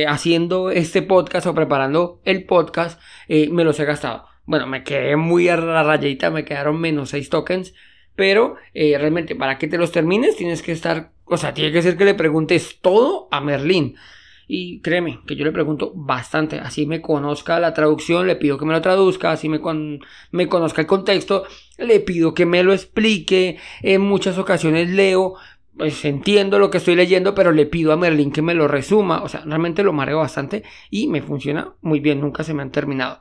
haciendo 0.07 0.69
este 0.69 1.01
podcast 1.01 1.47
o 1.47 1.55
preparando 1.55 2.21
el 2.25 2.45
podcast, 2.45 3.01
me 3.27 3.63
los 3.63 3.79
he 3.79 3.85
gastado. 3.85 4.25
Bueno, 4.45 4.67
me 4.67 4.83
quedé 4.83 5.15
muy 5.15 5.49
a 5.49 5.57
la 5.57 5.81
rayita, 5.81 6.29
me 6.29 6.45
quedaron 6.45 6.79
menos 6.79 7.09
6 7.09 7.29
tokens. 7.29 7.73
Pero 8.19 8.57
eh, 8.73 8.97
realmente 8.97 9.33
para 9.33 9.57
que 9.57 9.69
te 9.69 9.77
los 9.77 9.93
termines 9.93 10.35
tienes 10.35 10.61
que 10.61 10.73
estar, 10.73 11.13
o 11.29 11.37
sea, 11.37 11.53
tiene 11.53 11.71
que 11.71 11.81
ser 11.81 11.97
que 11.97 12.05
le 12.05 12.13
preguntes 12.13 12.79
todo 12.81 13.27
a 13.31 13.41
Merlín. 13.41 13.95
Y 14.51 14.81
créeme 14.81 15.19
que 15.27 15.35
yo 15.35 15.45
le 15.45 15.51
pregunto 15.51 15.91
bastante, 15.93 16.57
así 16.59 16.87
me 16.87 17.01
conozca 17.01 17.59
la 17.59 17.75
traducción, 17.75 18.25
le 18.25 18.35
pido 18.35 18.57
que 18.57 18.65
me 18.65 18.73
lo 18.73 18.81
traduzca, 18.81 19.31
así 19.31 19.47
me, 19.47 19.61
me 20.31 20.47
conozca 20.47 20.81
el 20.81 20.87
contexto, 20.87 21.43
le 21.77 21.99
pido 21.99 22.33
que 22.33 22.47
me 22.47 22.63
lo 22.63 22.73
explique, 22.73 23.59
en 23.83 24.01
muchas 24.01 24.39
ocasiones 24.39 24.89
leo, 24.89 25.35
pues 25.77 26.03
entiendo 26.03 26.57
lo 26.57 26.71
que 26.71 26.79
estoy 26.79 26.95
leyendo, 26.95 27.35
pero 27.35 27.51
le 27.51 27.67
pido 27.67 27.93
a 27.93 27.97
Merlín 27.97 28.31
que 28.31 28.41
me 28.41 28.55
lo 28.55 28.67
resuma, 28.67 29.21
o 29.21 29.29
sea, 29.29 29.41
realmente 29.45 29.83
lo 29.83 29.93
mareo 29.93 30.17
bastante 30.17 30.63
y 30.89 31.07
me 31.07 31.21
funciona 31.21 31.73
muy 31.81 31.99
bien, 31.99 32.19
nunca 32.19 32.43
se 32.43 32.55
me 32.55 32.63
han 32.63 32.71
terminado. 32.71 33.19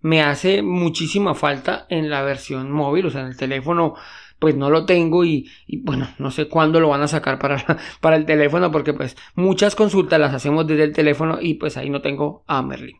Me 0.00 0.20
hace 0.20 0.62
muchísima 0.62 1.36
falta 1.36 1.86
en 1.90 2.10
la 2.10 2.22
versión 2.22 2.72
móvil, 2.72 3.06
o 3.06 3.10
sea, 3.10 3.20
en 3.20 3.28
el 3.28 3.36
teléfono 3.36 3.94
pues 4.38 4.54
no 4.54 4.70
lo 4.70 4.84
tengo 4.84 5.24
y, 5.24 5.50
bueno, 5.82 6.08
no 6.18 6.30
sé 6.30 6.48
cuándo 6.48 6.80
lo 6.80 6.88
van 6.88 7.02
a 7.02 7.08
sacar 7.08 7.38
para, 7.38 7.78
para 8.00 8.16
el 8.16 8.26
teléfono 8.26 8.70
porque 8.70 8.92
pues 8.92 9.16
muchas 9.34 9.74
consultas 9.74 10.20
las 10.20 10.34
hacemos 10.34 10.66
desde 10.66 10.84
el 10.84 10.92
teléfono 10.92 11.38
y 11.40 11.54
pues 11.54 11.76
ahí 11.76 11.90
no 11.90 12.02
tengo 12.02 12.44
a 12.46 12.62
Merlin. 12.62 12.96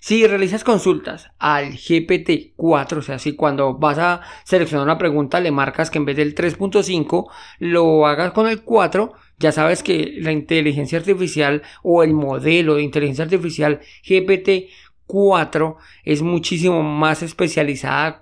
Si 0.00 0.26
realizas 0.26 0.64
consultas 0.64 1.30
al 1.38 1.72
GPT-4, 1.72 2.96
o 2.96 3.02
sea, 3.02 3.18
si 3.18 3.34
cuando 3.34 3.74
vas 3.74 3.98
a 3.98 4.20
seleccionar 4.44 4.84
una 4.84 4.98
pregunta 4.98 5.40
le 5.40 5.50
marcas 5.50 5.90
que 5.90 5.98
en 5.98 6.04
vez 6.04 6.16
del 6.16 6.34
3.5 6.34 7.30
lo 7.58 8.06
hagas 8.06 8.32
con 8.32 8.48
el 8.48 8.62
4, 8.62 9.12
ya 9.38 9.52
sabes 9.52 9.82
que 9.82 10.16
la 10.18 10.32
inteligencia 10.32 10.98
artificial 10.98 11.62
o 11.82 12.02
el 12.02 12.12
modelo 12.12 12.74
de 12.74 12.82
inteligencia 12.82 13.24
artificial 13.24 13.80
GPT 14.06 14.70
4 15.10 15.76
es 16.04 16.22
muchísimo 16.22 16.84
más 16.84 17.22
especializada, 17.22 18.19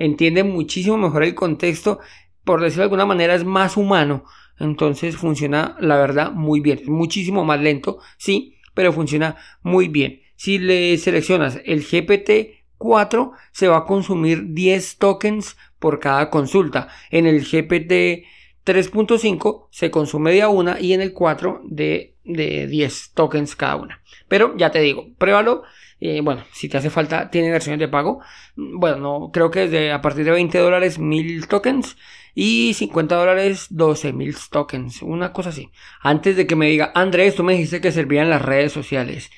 entiende 0.00 0.42
muchísimo 0.42 0.96
mejor 0.96 1.22
el 1.22 1.34
contexto, 1.34 2.00
por 2.42 2.60
decirlo 2.60 2.82
de 2.82 2.84
alguna 2.86 3.06
manera 3.06 3.34
es 3.34 3.44
más 3.44 3.76
humano, 3.76 4.24
entonces 4.58 5.16
funciona 5.16 5.76
la 5.78 5.96
verdad 5.98 6.32
muy 6.32 6.60
bien, 6.60 6.80
es 6.82 6.88
muchísimo 6.88 7.44
más 7.44 7.60
lento, 7.60 7.98
sí, 8.16 8.56
pero 8.74 8.92
funciona 8.92 9.36
muy 9.62 9.88
bien. 9.88 10.22
Si 10.36 10.58
le 10.58 10.96
seleccionas 10.96 11.60
el 11.66 11.84
GPT 11.84 12.60
4 12.78 13.32
se 13.52 13.68
va 13.68 13.78
a 13.78 13.84
consumir 13.84 14.54
10 14.54 14.96
tokens 14.96 15.58
por 15.78 16.00
cada 16.00 16.30
consulta. 16.30 16.88
En 17.10 17.26
el 17.26 17.40
GPT 17.42 18.24
3.5 18.64 19.68
se 19.70 19.90
consume 19.90 20.32
de 20.32 20.46
una 20.46 20.80
y 20.80 20.94
en 20.94 21.02
el 21.02 21.12
4 21.12 21.60
de, 21.64 22.16
de 22.24 22.66
10 22.66 23.12
tokens 23.12 23.54
cada 23.54 23.76
una. 23.76 24.00
Pero 24.28 24.56
ya 24.56 24.70
te 24.70 24.80
digo, 24.80 25.08
pruébalo 25.18 25.62
eh, 26.00 26.20
bueno, 26.22 26.44
si 26.52 26.68
te 26.68 26.78
hace 26.78 26.90
falta, 26.90 27.30
tiene 27.30 27.50
versiones 27.50 27.78
de 27.78 27.88
pago. 27.88 28.20
Bueno, 28.56 28.96
no, 28.96 29.30
creo 29.32 29.50
que 29.50 29.60
desde 29.60 29.92
a 29.92 30.00
partir 30.00 30.24
de 30.24 30.30
20 30.30 30.58
dólares 30.58 30.98
1000 30.98 31.46
tokens 31.46 31.96
y 32.34 32.74
50 32.74 33.16
dólares 33.16 33.66
12 33.70 34.12
mil 34.12 34.34
tokens, 34.50 35.02
una 35.02 35.32
cosa 35.32 35.50
así. 35.50 35.70
Antes 36.00 36.36
de 36.36 36.46
que 36.46 36.56
me 36.56 36.68
diga, 36.68 36.92
Andrés, 36.94 37.34
tú 37.34 37.44
me 37.44 37.52
dijiste 37.52 37.80
que 37.80 37.92
servían 37.92 38.30
las 38.30 38.42
redes 38.42 38.72
sociales. 38.72 39.30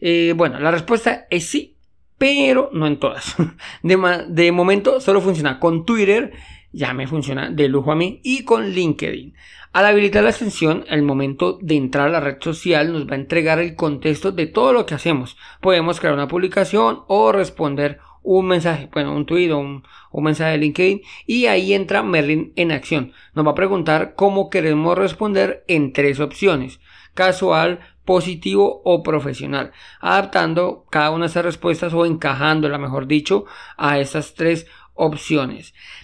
Eh, 0.00 0.34
bueno, 0.36 0.58
la 0.60 0.70
respuesta 0.70 1.26
es 1.30 1.46
sí, 1.48 1.76
pero 2.18 2.70
no 2.72 2.86
en 2.86 2.98
todas. 2.98 3.36
De, 3.82 4.24
de 4.28 4.52
momento 4.52 5.00
solo 5.00 5.20
funciona 5.20 5.60
con 5.60 5.84
Twitter, 5.84 6.32
ya 6.76 6.92
me 6.92 7.06
funciona 7.06 7.48
de 7.48 7.68
lujo 7.68 7.90
a 7.90 7.96
mí, 7.96 8.20
y 8.22 8.44
con 8.44 8.68
LinkedIn. 8.68 9.34
Al 9.72 9.86
habilitar 9.86 10.22
la 10.22 10.30
extensión, 10.30 10.84
el 10.88 11.02
momento 11.02 11.58
de 11.62 11.74
entrar 11.74 12.08
a 12.08 12.10
la 12.10 12.20
red 12.20 12.36
social 12.40 12.92
nos 12.92 13.08
va 13.08 13.12
a 13.12 13.18
entregar 13.18 13.58
el 13.58 13.74
contexto 13.74 14.30
de 14.30 14.46
todo 14.46 14.74
lo 14.74 14.84
que 14.84 14.94
hacemos. 14.94 15.38
Podemos 15.62 16.00
crear 16.00 16.14
una 16.14 16.28
publicación 16.28 17.00
o 17.08 17.32
responder 17.32 17.98
un 18.22 18.46
mensaje, 18.46 18.90
bueno, 18.92 19.14
un 19.14 19.24
tweet 19.24 19.52
o 19.52 19.58
un, 19.58 19.84
mensaje 20.12 20.52
de 20.52 20.58
LinkedIn 20.58 21.00
y 21.26 21.46
ahí 21.46 21.72
entra 21.72 22.02
Merlin 22.02 22.52
en 22.56 22.72
acción. 22.72 23.12
Nos 23.34 23.46
va 23.46 23.52
a 23.52 23.54
preguntar 23.54 24.14
cómo 24.14 24.50
queremos 24.50 24.98
responder 24.98 25.64
en 25.68 25.94
tres 25.94 26.20
opciones, 26.20 26.80
casual, 27.14 27.80
positivo 28.04 28.82
o 28.84 29.02
profesional, 29.02 29.72
adaptando 30.00 30.84
cada 30.90 31.10
una 31.10 31.24
de 31.24 31.30
esas 31.30 31.44
respuestas 31.44 31.94
o 31.94 32.04
encajándola, 32.04 32.78
mejor 32.78 33.06
dicho, 33.06 33.46
a 33.78 33.98
esas 33.98 34.34
tres 34.34 34.64
opciones. 34.64 34.76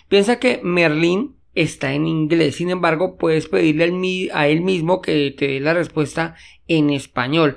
Piensa 0.08 0.38
que 0.38 0.60
Merlin 0.62 1.34
está 1.54 1.92
en 1.94 2.06
inglés. 2.06 2.56
Sin 2.56 2.70
embargo, 2.70 3.16
puedes 3.16 3.48
pedirle 3.48 4.30
a 4.32 4.48
él 4.48 4.60
mismo 4.60 5.02
que 5.02 5.34
te 5.36 5.48
dé 5.48 5.60
la 5.60 5.74
respuesta 5.74 6.34
en 6.68 6.90
español. 6.90 7.56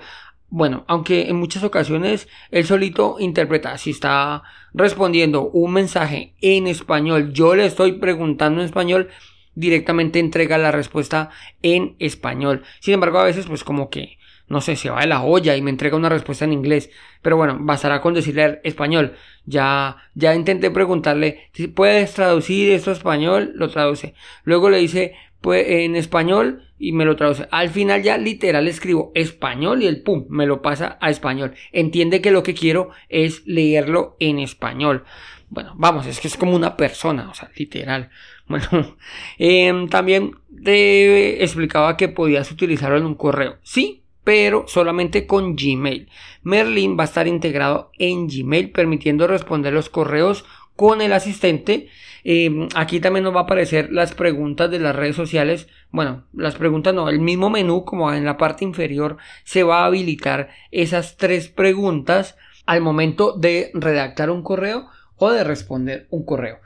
Bueno, 0.49 0.85
aunque 0.87 1.29
en 1.29 1.35
muchas 1.37 1.63
ocasiones 1.63 2.27
él 2.51 2.65
solito 2.65 3.17
interpreta, 3.19 3.77
si 3.77 3.91
está 3.91 4.43
respondiendo 4.73 5.49
un 5.49 5.73
mensaje 5.73 6.33
en 6.41 6.67
español, 6.67 7.33
yo 7.33 7.55
le 7.55 7.65
estoy 7.65 7.93
preguntando 7.93 8.61
en 8.61 8.65
español, 8.65 9.09
directamente 9.55 10.19
entrega 10.19 10.57
la 10.57 10.71
respuesta 10.71 11.29
en 11.61 11.95
español. 11.99 12.63
Sin 12.79 12.93
embargo, 12.93 13.19
a 13.19 13.25
veces 13.25 13.47
pues 13.47 13.63
como 13.63 13.89
que 13.89 14.17
no 14.47 14.61
sé, 14.61 14.75
se 14.75 14.89
va 14.89 15.01
de 15.01 15.07
la 15.07 15.23
olla 15.23 15.55
y 15.55 15.61
me 15.61 15.71
entrega 15.71 15.97
una 15.97 16.09
respuesta 16.09 16.45
en 16.45 16.53
inglés. 16.53 16.89
Pero 17.21 17.37
bueno, 17.37 17.57
bastará 17.59 18.01
con 18.01 18.13
decirle 18.13 18.59
español. 18.63 19.13
Ya, 19.45 19.97
ya 20.13 20.35
intenté 20.35 20.71
preguntarle 20.71 21.49
si 21.53 21.67
puedes 21.67 22.13
traducir 22.13 22.71
esto 22.71 22.91
a 22.91 22.93
español, 22.93 23.51
lo 23.55 23.69
traduce. 23.69 24.13
Luego 24.43 24.69
le 24.69 24.77
dice 24.77 25.15
pues, 25.41 25.65
en 25.67 25.95
español 25.95 26.63
y 26.77 26.91
me 26.91 27.05
lo 27.05 27.15
traduce. 27.15 27.47
Al 27.51 27.69
final 27.69 28.03
ya 28.03 28.17
literal 28.17 28.67
escribo 28.67 29.11
español 29.15 29.81
y 29.81 29.87
el 29.87 30.01
pum, 30.01 30.25
me 30.29 30.45
lo 30.45 30.61
pasa 30.61 30.97
a 31.01 31.09
español. 31.09 31.53
Entiende 31.71 32.21
que 32.21 32.31
lo 32.31 32.43
que 32.43 32.53
quiero 32.53 32.89
es 33.09 33.45
leerlo 33.45 34.17
en 34.19 34.39
español. 34.39 35.05
Bueno, 35.49 35.73
vamos, 35.75 36.05
es 36.07 36.19
que 36.19 36.27
es 36.27 36.37
como 36.37 36.55
una 36.55 36.75
persona, 36.75 37.29
o 37.29 37.33
sea, 37.33 37.49
literal. 37.55 38.09
Bueno, 38.47 38.95
em, 39.39 39.87
también 39.89 40.35
te 40.63 41.43
explicaba 41.43 41.97
que 41.97 42.09
podías 42.09 42.51
utilizarlo 42.51 42.97
en 42.97 43.07
un 43.07 43.15
correo. 43.15 43.57
Sí, 43.63 44.04
pero 44.25 44.65
solamente 44.67 45.25
con 45.25 45.55
Gmail. 45.55 46.09
Merlin 46.43 46.97
va 46.99 47.03
a 47.03 47.05
estar 47.05 47.27
integrado 47.27 47.91
en 47.97 48.27
Gmail, 48.27 48.71
permitiendo 48.71 49.27
responder 49.27 49.71
los 49.71 49.89
correos 49.89 50.43
con 50.75 51.01
el 51.01 51.13
asistente. 51.13 51.87
Eh, 52.25 52.67
aquí 52.75 52.99
también 52.99 53.23
nos 53.23 53.35
va 53.35 53.41
a 53.41 53.43
aparecer 53.43 53.93
las 53.93 54.13
preguntas 54.13 54.69
de 54.71 54.79
las 54.79 54.95
redes 54.95 55.15
sociales. 55.15 55.69
Bueno, 55.91 56.25
las 56.33 56.55
preguntas 56.55 56.93
no, 56.93 57.07
el 57.07 57.19
mismo 57.19 57.49
menú 57.49 57.85
como 57.85 58.11
en 58.11 58.25
la 58.25 58.35
parte 58.35 58.65
inferior 58.65 59.17
se 59.43 59.63
va 59.63 59.83
a 59.83 59.85
habilitar 59.85 60.49
esas 60.71 61.17
tres 61.17 61.47
preguntas 61.47 62.35
al 62.65 62.81
momento 62.81 63.33
de 63.37 63.69
redactar 63.75 64.31
un 64.31 64.41
correo 64.41 64.87
o 65.17 65.29
de 65.29 65.43
responder 65.43 66.07
un 66.09 66.25
correo. 66.25 66.57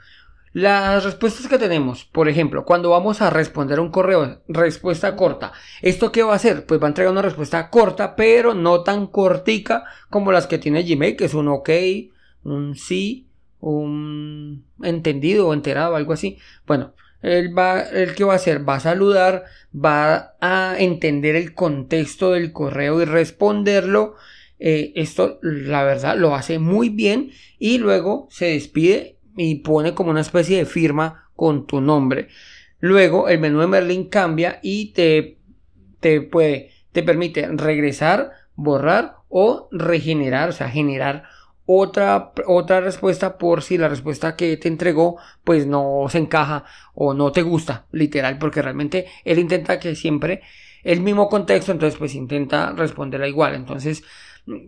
Las 0.52 1.04
respuestas 1.04 1.46
que 1.46 1.58
tenemos, 1.58 2.04
por 2.04 2.28
ejemplo, 2.28 2.64
cuando 2.64 2.90
vamos 2.90 3.22
a 3.22 3.30
responder 3.30 3.78
un 3.78 3.92
correo, 3.92 4.42
respuesta 4.48 5.14
corta, 5.14 5.52
¿esto 5.80 6.10
qué 6.10 6.24
va 6.24 6.32
a 6.32 6.36
hacer? 6.36 6.66
Pues 6.66 6.80
va 6.80 6.86
a 6.86 6.88
entregar 6.88 7.12
una 7.12 7.22
respuesta 7.22 7.70
corta, 7.70 8.16
pero 8.16 8.52
no 8.52 8.82
tan 8.82 9.06
cortica 9.06 9.84
como 10.08 10.32
las 10.32 10.48
que 10.48 10.58
tiene 10.58 10.82
Gmail, 10.82 11.16
que 11.16 11.26
es 11.26 11.34
un 11.34 11.46
ok, 11.46 11.70
un 12.42 12.74
sí, 12.74 13.28
un 13.60 14.64
entendido 14.82 15.46
o 15.46 15.54
enterado, 15.54 15.94
algo 15.94 16.12
así. 16.12 16.38
Bueno, 16.66 16.94
él 17.22 17.56
va, 17.56 17.82
el 17.82 18.16
que 18.16 18.24
va 18.24 18.32
a 18.32 18.36
hacer, 18.36 18.68
va 18.68 18.74
a 18.74 18.80
saludar, 18.80 19.44
va 19.72 20.34
a 20.40 20.74
entender 20.78 21.36
el 21.36 21.54
contexto 21.54 22.32
del 22.32 22.52
correo 22.52 23.00
y 23.00 23.04
responderlo. 23.04 24.16
Eh, 24.58 24.92
esto, 24.96 25.38
la 25.42 25.84
verdad, 25.84 26.16
lo 26.16 26.34
hace 26.34 26.58
muy 26.58 26.88
bien 26.88 27.30
y 27.58 27.78
luego 27.78 28.26
se 28.30 28.46
despide 28.46 29.19
y 29.42 29.56
pone 29.56 29.94
como 29.94 30.10
una 30.10 30.20
especie 30.20 30.58
de 30.58 30.66
firma 30.66 31.30
con 31.34 31.66
tu 31.66 31.80
nombre. 31.80 32.28
Luego 32.80 33.28
el 33.28 33.40
menú 33.40 33.60
de 33.60 33.66
Merlin 33.66 34.08
cambia 34.08 34.58
y 34.62 34.92
te, 34.92 35.38
te 36.00 36.20
puede, 36.20 36.70
te 36.92 37.02
permite 37.02 37.46
regresar, 37.48 38.32
borrar 38.54 39.16
o 39.28 39.68
regenerar, 39.72 40.50
o 40.50 40.52
sea, 40.52 40.68
generar 40.68 41.24
otra, 41.64 42.32
otra 42.46 42.80
respuesta 42.80 43.38
por 43.38 43.62
si 43.62 43.78
la 43.78 43.88
respuesta 43.88 44.36
que 44.36 44.56
te 44.56 44.68
entregó 44.68 45.16
pues 45.44 45.66
no 45.66 46.04
se 46.08 46.18
encaja 46.18 46.64
o 46.94 47.14
no 47.14 47.32
te 47.32 47.42
gusta, 47.42 47.86
literal, 47.92 48.38
porque 48.38 48.60
realmente 48.60 49.06
él 49.24 49.38
intenta 49.38 49.78
que 49.78 49.94
siempre 49.94 50.42
el 50.82 51.00
mismo 51.00 51.28
contexto, 51.28 51.72
entonces 51.72 51.98
pues 51.98 52.14
intenta 52.14 52.72
responderla 52.72 53.28
igual. 53.28 53.54
Entonces, 53.54 54.02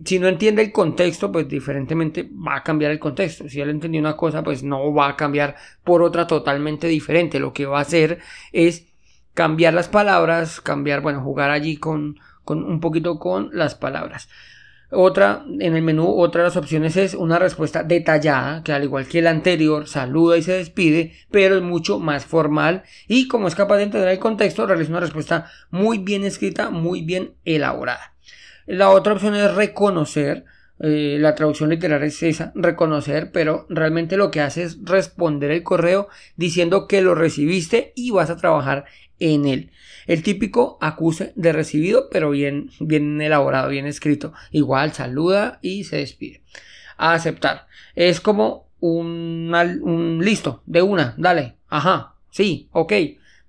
si 0.04 0.18
no 0.18 0.28
entiende 0.28 0.62
el 0.62 0.72
contexto, 0.72 1.32
pues 1.32 1.48
diferentemente 1.48 2.28
va 2.30 2.56
a 2.56 2.62
cambiar 2.62 2.90
el 2.90 2.98
contexto. 2.98 3.48
Si 3.48 3.60
él 3.60 3.70
entendió 3.70 4.00
una 4.00 4.16
cosa, 4.16 4.42
pues 4.42 4.62
no 4.62 4.92
va 4.92 5.08
a 5.08 5.16
cambiar 5.16 5.56
por 5.84 6.02
otra 6.02 6.26
totalmente 6.26 6.86
diferente. 6.86 7.40
Lo 7.40 7.52
que 7.52 7.66
va 7.66 7.78
a 7.78 7.82
hacer 7.82 8.18
es 8.52 8.86
cambiar 9.34 9.74
las 9.74 9.88
palabras, 9.88 10.60
cambiar, 10.60 11.00
bueno, 11.00 11.22
jugar 11.22 11.50
allí 11.50 11.76
con, 11.76 12.18
con 12.44 12.64
un 12.64 12.80
poquito 12.80 13.18
con 13.18 13.50
las 13.52 13.74
palabras. 13.74 14.28
Otra, 14.94 15.42
en 15.48 15.74
el 15.74 15.80
menú, 15.80 16.06
otra 16.06 16.42
de 16.42 16.48
las 16.48 16.56
opciones 16.58 16.98
es 16.98 17.14
una 17.14 17.38
respuesta 17.38 17.82
detallada, 17.82 18.62
que 18.62 18.74
al 18.74 18.84
igual 18.84 19.06
que 19.06 19.20
el 19.20 19.26
anterior, 19.26 19.88
saluda 19.88 20.36
y 20.36 20.42
se 20.42 20.52
despide, 20.52 21.14
pero 21.30 21.56
es 21.56 21.62
mucho 21.62 21.98
más 21.98 22.26
formal 22.26 22.82
y 23.08 23.26
como 23.26 23.48
es 23.48 23.54
capaz 23.54 23.78
de 23.78 23.84
entender 23.84 24.10
el 24.10 24.18
contexto, 24.18 24.66
realiza 24.66 24.90
una 24.90 25.00
respuesta 25.00 25.50
muy 25.70 25.96
bien 25.96 26.24
escrita, 26.24 26.68
muy 26.68 27.00
bien 27.00 27.32
elaborada. 27.46 28.11
La 28.66 28.90
otra 28.90 29.14
opción 29.14 29.34
es 29.34 29.54
reconocer, 29.54 30.44
eh, 30.78 31.16
la 31.20 31.34
traducción 31.34 31.70
literal 31.70 32.02
es 32.02 32.22
esa, 32.22 32.52
reconocer, 32.54 33.30
pero 33.32 33.66
realmente 33.68 34.16
lo 34.16 34.30
que 34.30 34.40
hace 34.40 34.64
es 34.64 34.78
responder 34.82 35.50
el 35.50 35.62
correo 35.62 36.08
diciendo 36.36 36.88
que 36.88 37.02
lo 37.02 37.14
recibiste 37.14 37.92
y 37.94 38.10
vas 38.10 38.30
a 38.30 38.36
trabajar 38.36 38.84
en 39.18 39.46
él. 39.46 39.70
El 40.06 40.22
típico 40.22 40.78
acuse 40.80 41.32
de 41.36 41.52
recibido, 41.52 42.08
pero 42.10 42.30
bien, 42.30 42.70
bien 42.80 43.20
elaborado, 43.20 43.68
bien 43.68 43.86
escrito. 43.86 44.32
Igual 44.50 44.92
saluda 44.92 45.58
y 45.62 45.84
se 45.84 45.98
despide. 45.98 46.42
A 46.96 47.14
aceptar. 47.14 47.66
Es 47.94 48.20
como 48.20 48.68
un, 48.80 49.54
un 49.82 50.24
listo, 50.24 50.62
de 50.66 50.82
una, 50.82 51.14
dale, 51.16 51.56
ajá, 51.68 52.16
sí, 52.30 52.68
ok, 52.72 52.92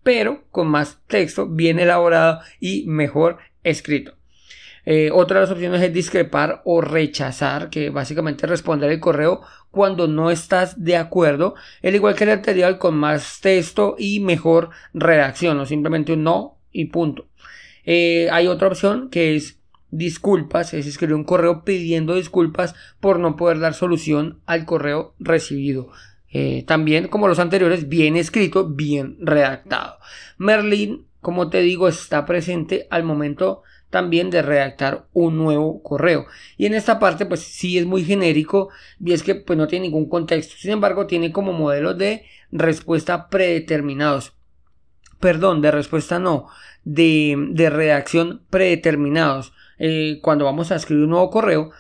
pero 0.04 0.44
con 0.52 0.68
más 0.68 1.00
texto, 1.08 1.48
bien 1.48 1.80
elaborado 1.80 2.42
y 2.60 2.86
mejor 2.86 3.40
escrito. 3.64 4.16
Eh, 4.86 5.10
otra 5.12 5.40
de 5.40 5.46
las 5.46 5.52
opciones 5.52 5.82
es 5.82 5.94
discrepar 5.94 6.62
o 6.66 6.82
rechazar, 6.82 7.70
que 7.70 7.90
básicamente 7.90 8.48
responder 8.48 8.92
el 8.92 9.00
correo 9.00 9.42
cuando 9.72 10.08
no 10.08 10.30
estás 10.30 10.84
de 10.84 10.98
acuerdo, 10.98 11.56
el 11.82 11.96
igual 11.96 12.16
que 12.16 12.26
el 12.26 12.32
anterior 12.32 12.78
con 12.78 12.96
más 12.96 13.40
texto 13.42 13.96
y 13.98 14.20
mejor 14.20 14.70
redacción, 14.94 15.60
o 15.60 15.66
simplemente 15.66 16.14
un 16.14 16.24
no 16.24 16.58
y 16.72 16.86
punto. 16.86 17.28
Eh, 17.86 18.30
hay 18.32 18.48
otra 18.48 18.68
opción 18.68 19.10
que 19.10 19.36
es 19.36 19.60
disculpas, 19.92 20.74
es 20.74 20.88
escribir 20.88 21.16
un 21.16 21.24
correo 21.24 21.64
pidiendo 21.64 22.16
disculpas 22.16 22.74
por 23.00 23.20
no 23.20 23.36
poder 23.36 23.60
dar 23.60 23.74
solución 23.74 24.40
al 24.46 24.66
correo 24.66 25.14
recibido. 25.20 25.90
Eh, 26.32 26.64
también, 26.66 27.08
como 27.10 27.28
los 27.28 27.38
anteriores, 27.38 27.90
bien 27.90 28.16
escrito, 28.16 28.68
bien 28.68 29.18
redactado. 29.20 29.98
Merlin, 30.38 31.06
como 31.24 31.50
te 31.50 31.62
digo, 31.62 31.88
está 31.88 32.26
presente 32.28 32.86
al 32.92 33.04
momento 33.04 33.64
también 33.90 34.30
de 34.30 34.42
redactar 34.42 35.08
un 35.14 35.38
nuevo 35.38 35.82
correo. 35.82 36.26
Y 36.58 36.66
en 36.66 36.74
esta 36.74 37.00
parte 37.00 37.26
pues 37.26 37.40
sí 37.40 37.78
es 37.78 37.86
muy 37.86 38.04
genérico 38.04 38.70
y 39.00 39.14
es 39.14 39.24
que 39.24 39.36
pues 39.36 39.58
no 39.58 39.68
tiene 39.68 39.86
ningún 39.86 40.10
contexto. 40.10 40.56
Sin 40.58 40.72
embargo 40.72 41.08
tiene 41.08 41.32
como 41.32 41.54
modelos 41.54 41.98
de 41.98 42.26
respuesta 42.52 43.30
predeterminados. 43.30 44.34
Perdón, 45.20 45.62
de 45.62 45.72
respuesta 45.72 46.20
no, 46.20 46.48
de, 46.84 47.36
de 47.52 47.70
redacción 47.70 48.44
predeterminados. 48.50 49.54
Eh, 49.80 50.20
cuando 50.22 50.46
vamos 50.46 50.72
a 50.72 50.76
escribir 50.76 51.06
un 51.06 51.12
nuevo 51.12 51.30
correo, 51.30 51.72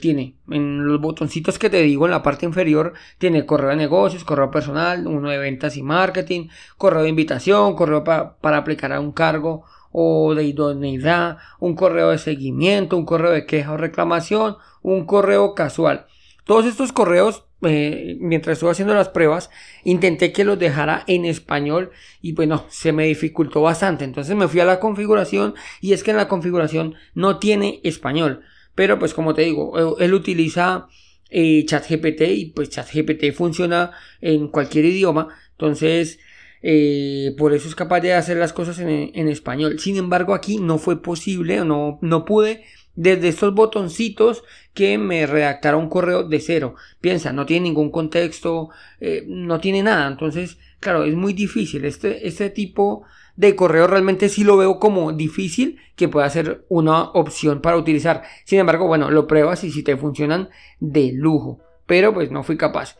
tiene 0.00 0.36
en 0.50 0.86
los 0.86 1.00
botoncitos 1.00 1.58
que 1.58 1.68
te 1.68 1.82
digo 1.82 2.06
en 2.06 2.10
la 2.10 2.22
parte 2.22 2.46
inferior, 2.46 2.94
tiene 3.18 3.44
correo 3.44 3.70
de 3.70 3.76
negocios, 3.76 4.24
correo 4.24 4.50
personal, 4.50 5.06
uno 5.06 5.30
de 5.30 5.38
ventas 5.38 5.76
y 5.76 5.82
marketing, 5.82 6.48
correo 6.78 7.02
de 7.02 7.10
invitación, 7.10 7.74
correo 7.74 8.02
para 8.04 8.56
aplicar 8.56 8.92
a 8.92 9.00
un 9.00 9.12
cargo 9.12 9.64
o 9.98 10.34
de 10.34 10.44
idoneidad, 10.44 11.38
un 11.58 11.74
correo 11.74 12.10
de 12.10 12.18
seguimiento, 12.18 12.98
un 12.98 13.06
correo 13.06 13.30
de 13.30 13.46
queja 13.46 13.72
o 13.72 13.76
reclamación, 13.78 14.56
un 14.82 15.06
correo 15.06 15.54
casual. 15.54 16.06
Todos 16.44 16.66
estos 16.66 16.92
correos, 16.92 17.44
eh, 17.62 18.18
mientras 18.20 18.54
estuve 18.54 18.70
haciendo 18.70 18.94
las 18.94 19.08
pruebas, 19.08 19.50
intenté 19.84 20.32
que 20.32 20.44
los 20.44 20.58
dejara 20.58 21.02
en 21.06 21.24
español 21.24 21.92
y 22.20 22.32
bueno, 22.32 22.66
se 22.68 22.92
me 22.92 23.06
dificultó 23.06 23.62
bastante. 23.62 24.04
Entonces 24.04 24.36
me 24.36 24.48
fui 24.48 24.60
a 24.60 24.64
la 24.64 24.80
configuración 24.80 25.54
y 25.80 25.94
es 25.94 26.04
que 26.04 26.10
en 26.10 26.18
la 26.18 26.28
configuración 26.28 26.94
no 27.14 27.38
tiene 27.38 27.80
español. 27.82 28.42
Pero 28.76 29.00
pues 29.00 29.12
como 29.12 29.34
te 29.34 29.42
digo, 29.42 29.98
él 29.98 30.14
utiliza 30.14 30.86
eh, 31.30 31.64
ChatGPT 31.66 32.20
y 32.20 32.44
pues 32.54 32.70
ChatGPT 32.70 33.32
funciona 33.34 33.90
en 34.20 34.46
cualquier 34.46 34.84
idioma. 34.84 35.28
Entonces 35.50 36.20
eh, 36.62 37.34
por 37.38 37.52
eso 37.52 37.68
es 37.68 37.74
capaz 37.74 38.00
de 38.00 38.14
hacer 38.14 38.36
las 38.36 38.52
cosas 38.52 38.78
en, 38.80 39.28
español. 39.28 39.78
Sin 39.78 39.96
embargo, 39.96 40.34
aquí 40.34 40.58
no 40.58 40.78
fue 40.78 41.00
posible, 41.00 41.64
no, 41.64 41.98
no 42.02 42.24
pude 42.24 42.64
desde 42.96 43.28
estos 43.28 43.54
botoncitos 43.54 44.42
que 44.74 44.98
me 44.98 45.26
redactara 45.26 45.76
un 45.76 45.88
correo 45.88 46.24
de 46.24 46.40
cero. 46.40 46.74
Piensa, 47.00 47.32
no 47.32 47.46
tiene 47.46 47.64
ningún 47.68 47.90
contexto, 47.90 48.70
eh, 49.00 49.24
no 49.28 49.60
tiene 49.60 49.82
nada. 49.82 50.08
Entonces, 50.08 50.58
claro, 50.80 51.04
es 51.04 51.14
muy 51.14 51.34
difícil. 51.34 51.84
Este, 51.84 52.26
este 52.26 52.50
tipo 52.50 53.04
de 53.36 53.54
correo 53.54 53.86
realmente 53.86 54.28
sí 54.28 54.44
lo 54.44 54.56
veo 54.56 54.78
como 54.78 55.12
difícil 55.12 55.78
que 55.94 56.08
pueda 56.08 56.28
ser 56.30 56.64
una 56.68 57.02
opción 57.02 57.60
para 57.60 57.76
utilizar. 57.76 58.22
Sin 58.44 58.58
embargo, 58.58 58.86
bueno, 58.86 59.10
lo 59.10 59.26
pruebas 59.26 59.64
y 59.64 59.70
si 59.70 59.82
te 59.82 59.96
funcionan 59.96 60.48
de 60.80 61.12
lujo. 61.12 61.60
Pero 61.86 62.12
pues 62.12 62.30
no 62.30 62.42
fui 62.42 62.56
capaz. 62.56 62.96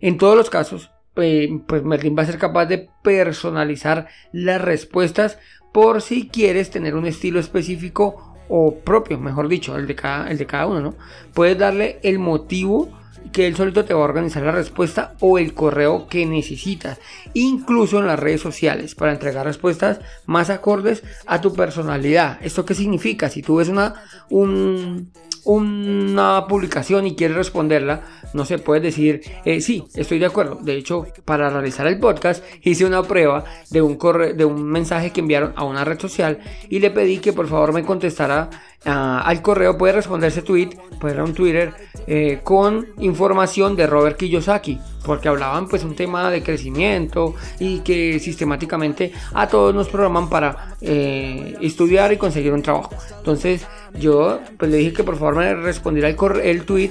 En 0.00 0.18
todos 0.18 0.36
los 0.36 0.50
casos, 0.50 0.90
eh, 1.16 1.60
pues 1.66 1.84
Merlin 1.84 2.16
va 2.18 2.22
a 2.22 2.26
ser 2.26 2.38
capaz 2.38 2.66
de 2.66 2.88
personalizar 3.02 4.08
las 4.32 4.60
respuestas 4.60 5.38
por 5.72 6.02
si 6.02 6.28
quieres 6.28 6.70
tener 6.70 6.94
un 6.94 7.06
estilo 7.06 7.40
específico 7.40 8.36
o 8.48 8.76
propio, 8.80 9.18
mejor 9.18 9.48
dicho, 9.48 9.76
el 9.76 9.86
de 9.86 9.94
cada, 9.94 10.30
el 10.30 10.38
de 10.38 10.46
cada 10.46 10.66
uno, 10.66 10.80
¿no? 10.80 10.94
Puedes 11.32 11.58
darle 11.58 11.98
el 12.02 12.18
motivo 12.18 12.90
que 13.32 13.46
él 13.46 13.56
solito 13.56 13.84
te 13.84 13.94
va 13.94 14.00
a 14.00 14.04
organizar 14.04 14.42
la 14.42 14.52
respuesta 14.52 15.14
o 15.20 15.38
el 15.38 15.54
correo 15.54 16.06
que 16.08 16.26
necesitas, 16.26 16.98
incluso 17.32 17.98
en 17.98 18.06
las 18.06 18.18
redes 18.18 18.40
sociales, 18.40 18.94
para 18.94 19.12
entregar 19.12 19.46
respuestas 19.46 20.00
más 20.26 20.50
acordes 20.50 21.02
a 21.26 21.40
tu 21.40 21.54
personalidad. 21.54 22.38
¿Esto 22.42 22.64
qué 22.64 22.74
significa? 22.74 23.28
Si 23.28 23.42
tú 23.42 23.56
ves 23.56 23.68
una, 23.68 23.94
un, 24.30 25.10
una 25.44 26.46
publicación 26.46 27.06
y 27.06 27.16
quieres 27.16 27.36
responderla, 27.36 28.02
no 28.32 28.44
se 28.44 28.58
puede 28.58 28.80
decir, 28.80 29.22
eh, 29.44 29.60
sí, 29.60 29.84
estoy 29.94 30.18
de 30.18 30.26
acuerdo. 30.26 30.56
De 30.62 30.76
hecho, 30.76 31.06
para 31.24 31.50
realizar 31.50 31.86
el 31.86 31.98
podcast 31.98 32.44
hice 32.62 32.84
una 32.84 33.02
prueba 33.02 33.44
de 33.70 33.82
un, 33.82 33.96
corre 33.96 34.34
de 34.34 34.44
un 34.44 34.64
mensaje 34.64 35.10
que 35.10 35.20
enviaron 35.20 35.52
a 35.56 35.64
una 35.64 35.84
red 35.84 36.00
social 36.00 36.38
y 36.68 36.80
le 36.80 36.90
pedí 36.90 37.18
que 37.18 37.32
por 37.32 37.48
favor 37.48 37.72
me 37.72 37.84
contestara 37.84 38.50
al 38.84 39.40
correo 39.40 39.78
puede 39.78 39.94
responder 39.94 40.28
ese 40.28 40.42
tweet, 40.42 40.70
puede 41.00 41.14
dar 41.14 41.24
un 41.24 41.32
Twitter 41.32 41.72
eh, 42.06 42.40
con 42.42 42.86
información 42.98 43.76
de 43.76 43.86
Robert 43.86 44.16
Kiyosaki, 44.16 44.78
porque 45.04 45.28
hablaban 45.28 45.68
pues 45.68 45.84
un 45.84 45.94
tema 45.94 46.30
de 46.30 46.42
crecimiento 46.42 47.34
y 47.58 47.80
que 47.80 48.18
sistemáticamente 48.18 49.12
a 49.32 49.48
todos 49.48 49.74
nos 49.74 49.88
programan 49.88 50.28
para 50.28 50.76
eh, 50.80 51.54
estudiar 51.60 52.12
y 52.12 52.16
conseguir 52.16 52.52
un 52.52 52.62
trabajo. 52.62 52.90
Entonces 53.18 53.66
yo 53.98 54.40
pues 54.58 54.70
le 54.70 54.78
dije 54.78 54.92
que 54.92 55.04
por 55.04 55.16
favor 55.16 55.36
me 55.36 55.54
respondiera 55.54 56.08
el, 56.08 56.16
el 56.42 56.64
tweet 56.64 56.90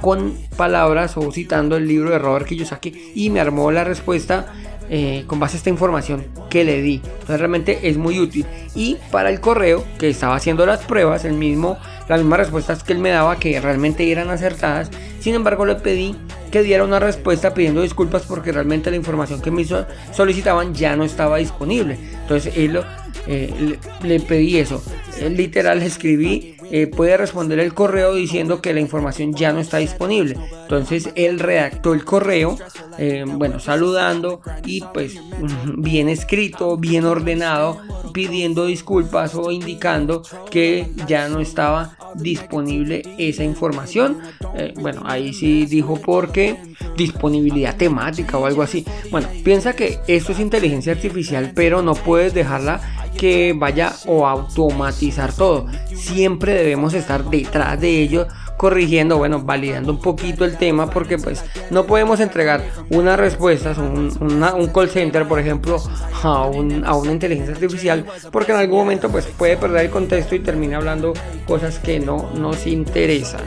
con 0.00 0.34
palabras 0.56 1.16
o 1.16 1.30
citando 1.32 1.76
el 1.76 1.86
libro 1.86 2.10
de 2.10 2.18
Robert 2.18 2.46
Kiyosaki 2.46 3.12
y 3.14 3.30
me 3.30 3.40
armó 3.40 3.70
la 3.70 3.84
respuesta 3.84 4.52
eh, 4.88 5.24
con 5.26 5.40
base 5.40 5.56
a 5.56 5.58
esta 5.58 5.70
información 5.70 6.24
que 6.48 6.64
le 6.64 6.80
di. 6.82 7.00
Entonces 7.04 7.38
realmente 7.38 7.88
es 7.88 7.96
muy 7.96 8.20
útil. 8.20 8.46
Y 8.74 8.98
para 9.10 9.30
el 9.30 9.40
correo 9.40 9.84
que 9.98 10.08
estaba 10.08 10.36
haciendo 10.36 10.66
las 10.66 10.84
pruebas, 10.84 11.24
el 11.24 11.34
mismo, 11.34 11.78
las 12.08 12.20
mismas 12.20 12.40
respuestas 12.40 12.82
que 12.82 12.92
él 12.92 12.98
me 12.98 13.10
daba 13.10 13.38
que 13.38 13.60
realmente 13.60 14.10
eran 14.10 14.30
acertadas. 14.30 14.90
Sin 15.20 15.34
embargo 15.34 15.66
le 15.66 15.76
pedí 15.76 16.14
que 16.50 16.62
diera 16.62 16.84
una 16.84 17.00
respuesta 17.00 17.52
pidiendo 17.52 17.82
disculpas 17.82 18.22
porque 18.22 18.52
realmente 18.52 18.90
la 18.90 18.96
información 18.96 19.42
que 19.42 19.50
me 19.50 19.64
solicitaban 20.12 20.74
ya 20.74 20.96
no 20.96 21.04
estaba 21.04 21.38
disponible. 21.38 21.98
Entonces 22.22 22.56
él 22.56 22.80
eh, 23.26 23.78
le, 24.02 24.20
pedí 24.20 24.58
eso. 24.58 24.82
literal 25.28 25.80
le 25.80 25.86
escribí 25.86 26.55
eh, 26.70 26.86
puede 26.86 27.16
responder 27.16 27.58
el 27.58 27.74
correo 27.74 28.14
diciendo 28.14 28.60
que 28.60 28.74
la 28.74 28.80
información 28.80 29.34
ya 29.34 29.52
no 29.52 29.60
está 29.60 29.78
disponible. 29.78 30.36
Entonces 30.62 31.10
él 31.14 31.38
redactó 31.38 31.94
el 31.94 32.04
correo, 32.04 32.58
eh, 32.98 33.24
bueno, 33.26 33.60
saludando 33.60 34.40
y 34.64 34.82
pues 34.92 35.16
bien 35.76 36.08
escrito, 36.08 36.76
bien 36.76 37.04
ordenado, 37.04 37.80
pidiendo 38.12 38.66
disculpas 38.66 39.34
o 39.34 39.50
indicando 39.50 40.22
que 40.50 40.90
ya 41.06 41.28
no 41.28 41.40
estaba 41.40 41.96
disponible 42.14 43.02
esa 43.18 43.44
información. 43.44 44.18
Eh, 44.56 44.74
bueno, 44.80 45.02
ahí 45.04 45.32
sí 45.32 45.66
dijo 45.66 46.00
porque 46.00 46.56
disponibilidad 46.96 47.76
temática 47.76 48.38
o 48.38 48.46
algo 48.46 48.62
así. 48.62 48.84
Bueno, 49.10 49.28
piensa 49.44 49.74
que 49.74 50.00
esto 50.06 50.32
es 50.32 50.40
inteligencia 50.40 50.92
artificial, 50.92 51.52
pero 51.54 51.82
no 51.82 51.94
puedes 51.94 52.34
dejarla 52.34 52.80
que 53.16 53.54
vaya 53.56 53.92
o 54.06 54.26
automatizar 54.26 55.32
todo. 55.32 55.66
Siempre 55.94 56.54
debemos 56.54 56.94
estar 56.94 57.24
detrás 57.24 57.80
de 57.80 58.00
ello 58.00 58.26
corrigiendo, 58.56 59.18
bueno, 59.18 59.42
validando 59.42 59.92
un 59.92 60.00
poquito 60.00 60.44
el 60.44 60.56
tema 60.56 60.88
porque 60.90 61.18
pues 61.18 61.44
no 61.70 61.84
podemos 61.84 62.20
entregar 62.20 62.64
unas 62.90 63.18
respuestas, 63.18 63.78
un, 63.78 64.16
un 64.20 64.66
call 64.68 64.88
center 64.88 65.28
por 65.28 65.38
ejemplo 65.38 65.82
a, 66.22 66.46
un, 66.46 66.84
a, 66.84 66.94
una 66.94 67.12
inteligencia 67.12 67.54
artificial 67.54 68.06
porque 68.32 68.52
en 68.52 68.58
algún 68.58 68.78
momento 68.78 69.10
pues 69.10 69.26
puede 69.26 69.56
perder 69.56 69.86
el 69.86 69.90
contexto 69.90 70.34
y 70.34 70.40
termina 70.40 70.78
hablando 70.78 71.12
cosas 71.46 71.78
que 71.78 72.00
no 72.00 72.30
nos 72.34 72.66
interesan. 72.66 73.42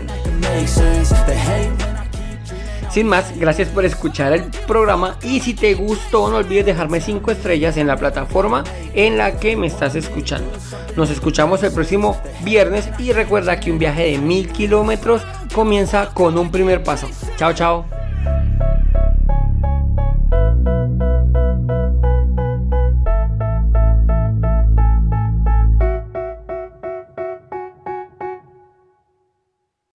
Sin 2.99 3.07
más, 3.07 3.31
gracias 3.39 3.69
por 3.69 3.85
escuchar 3.85 4.33
el 4.33 4.43
programa 4.67 5.15
y 5.23 5.39
si 5.39 5.53
te 5.53 5.73
gustó 5.73 6.29
no 6.29 6.35
olvides 6.35 6.65
dejarme 6.65 6.99
5 6.99 7.31
estrellas 7.31 7.77
en 7.77 7.88
la 7.88 7.95
plataforma 7.95 8.65
en 8.93 9.17
la 9.17 9.39
que 9.39 9.55
me 9.55 9.67
estás 9.67 9.95
escuchando. 9.95 10.51
Nos 10.97 11.09
escuchamos 11.09 11.63
el 11.63 11.71
próximo 11.71 12.21
viernes 12.43 12.89
y 12.99 13.13
recuerda 13.13 13.57
que 13.57 13.71
un 13.71 13.79
viaje 13.79 14.12
de 14.12 14.17
mil 14.17 14.51
kilómetros 14.51 15.21
comienza 15.55 16.09
con 16.13 16.38
un 16.38 16.51
primer 16.51 16.83
paso. 16.83 17.09
Chao, 17.38 17.53
chao. 17.53 17.98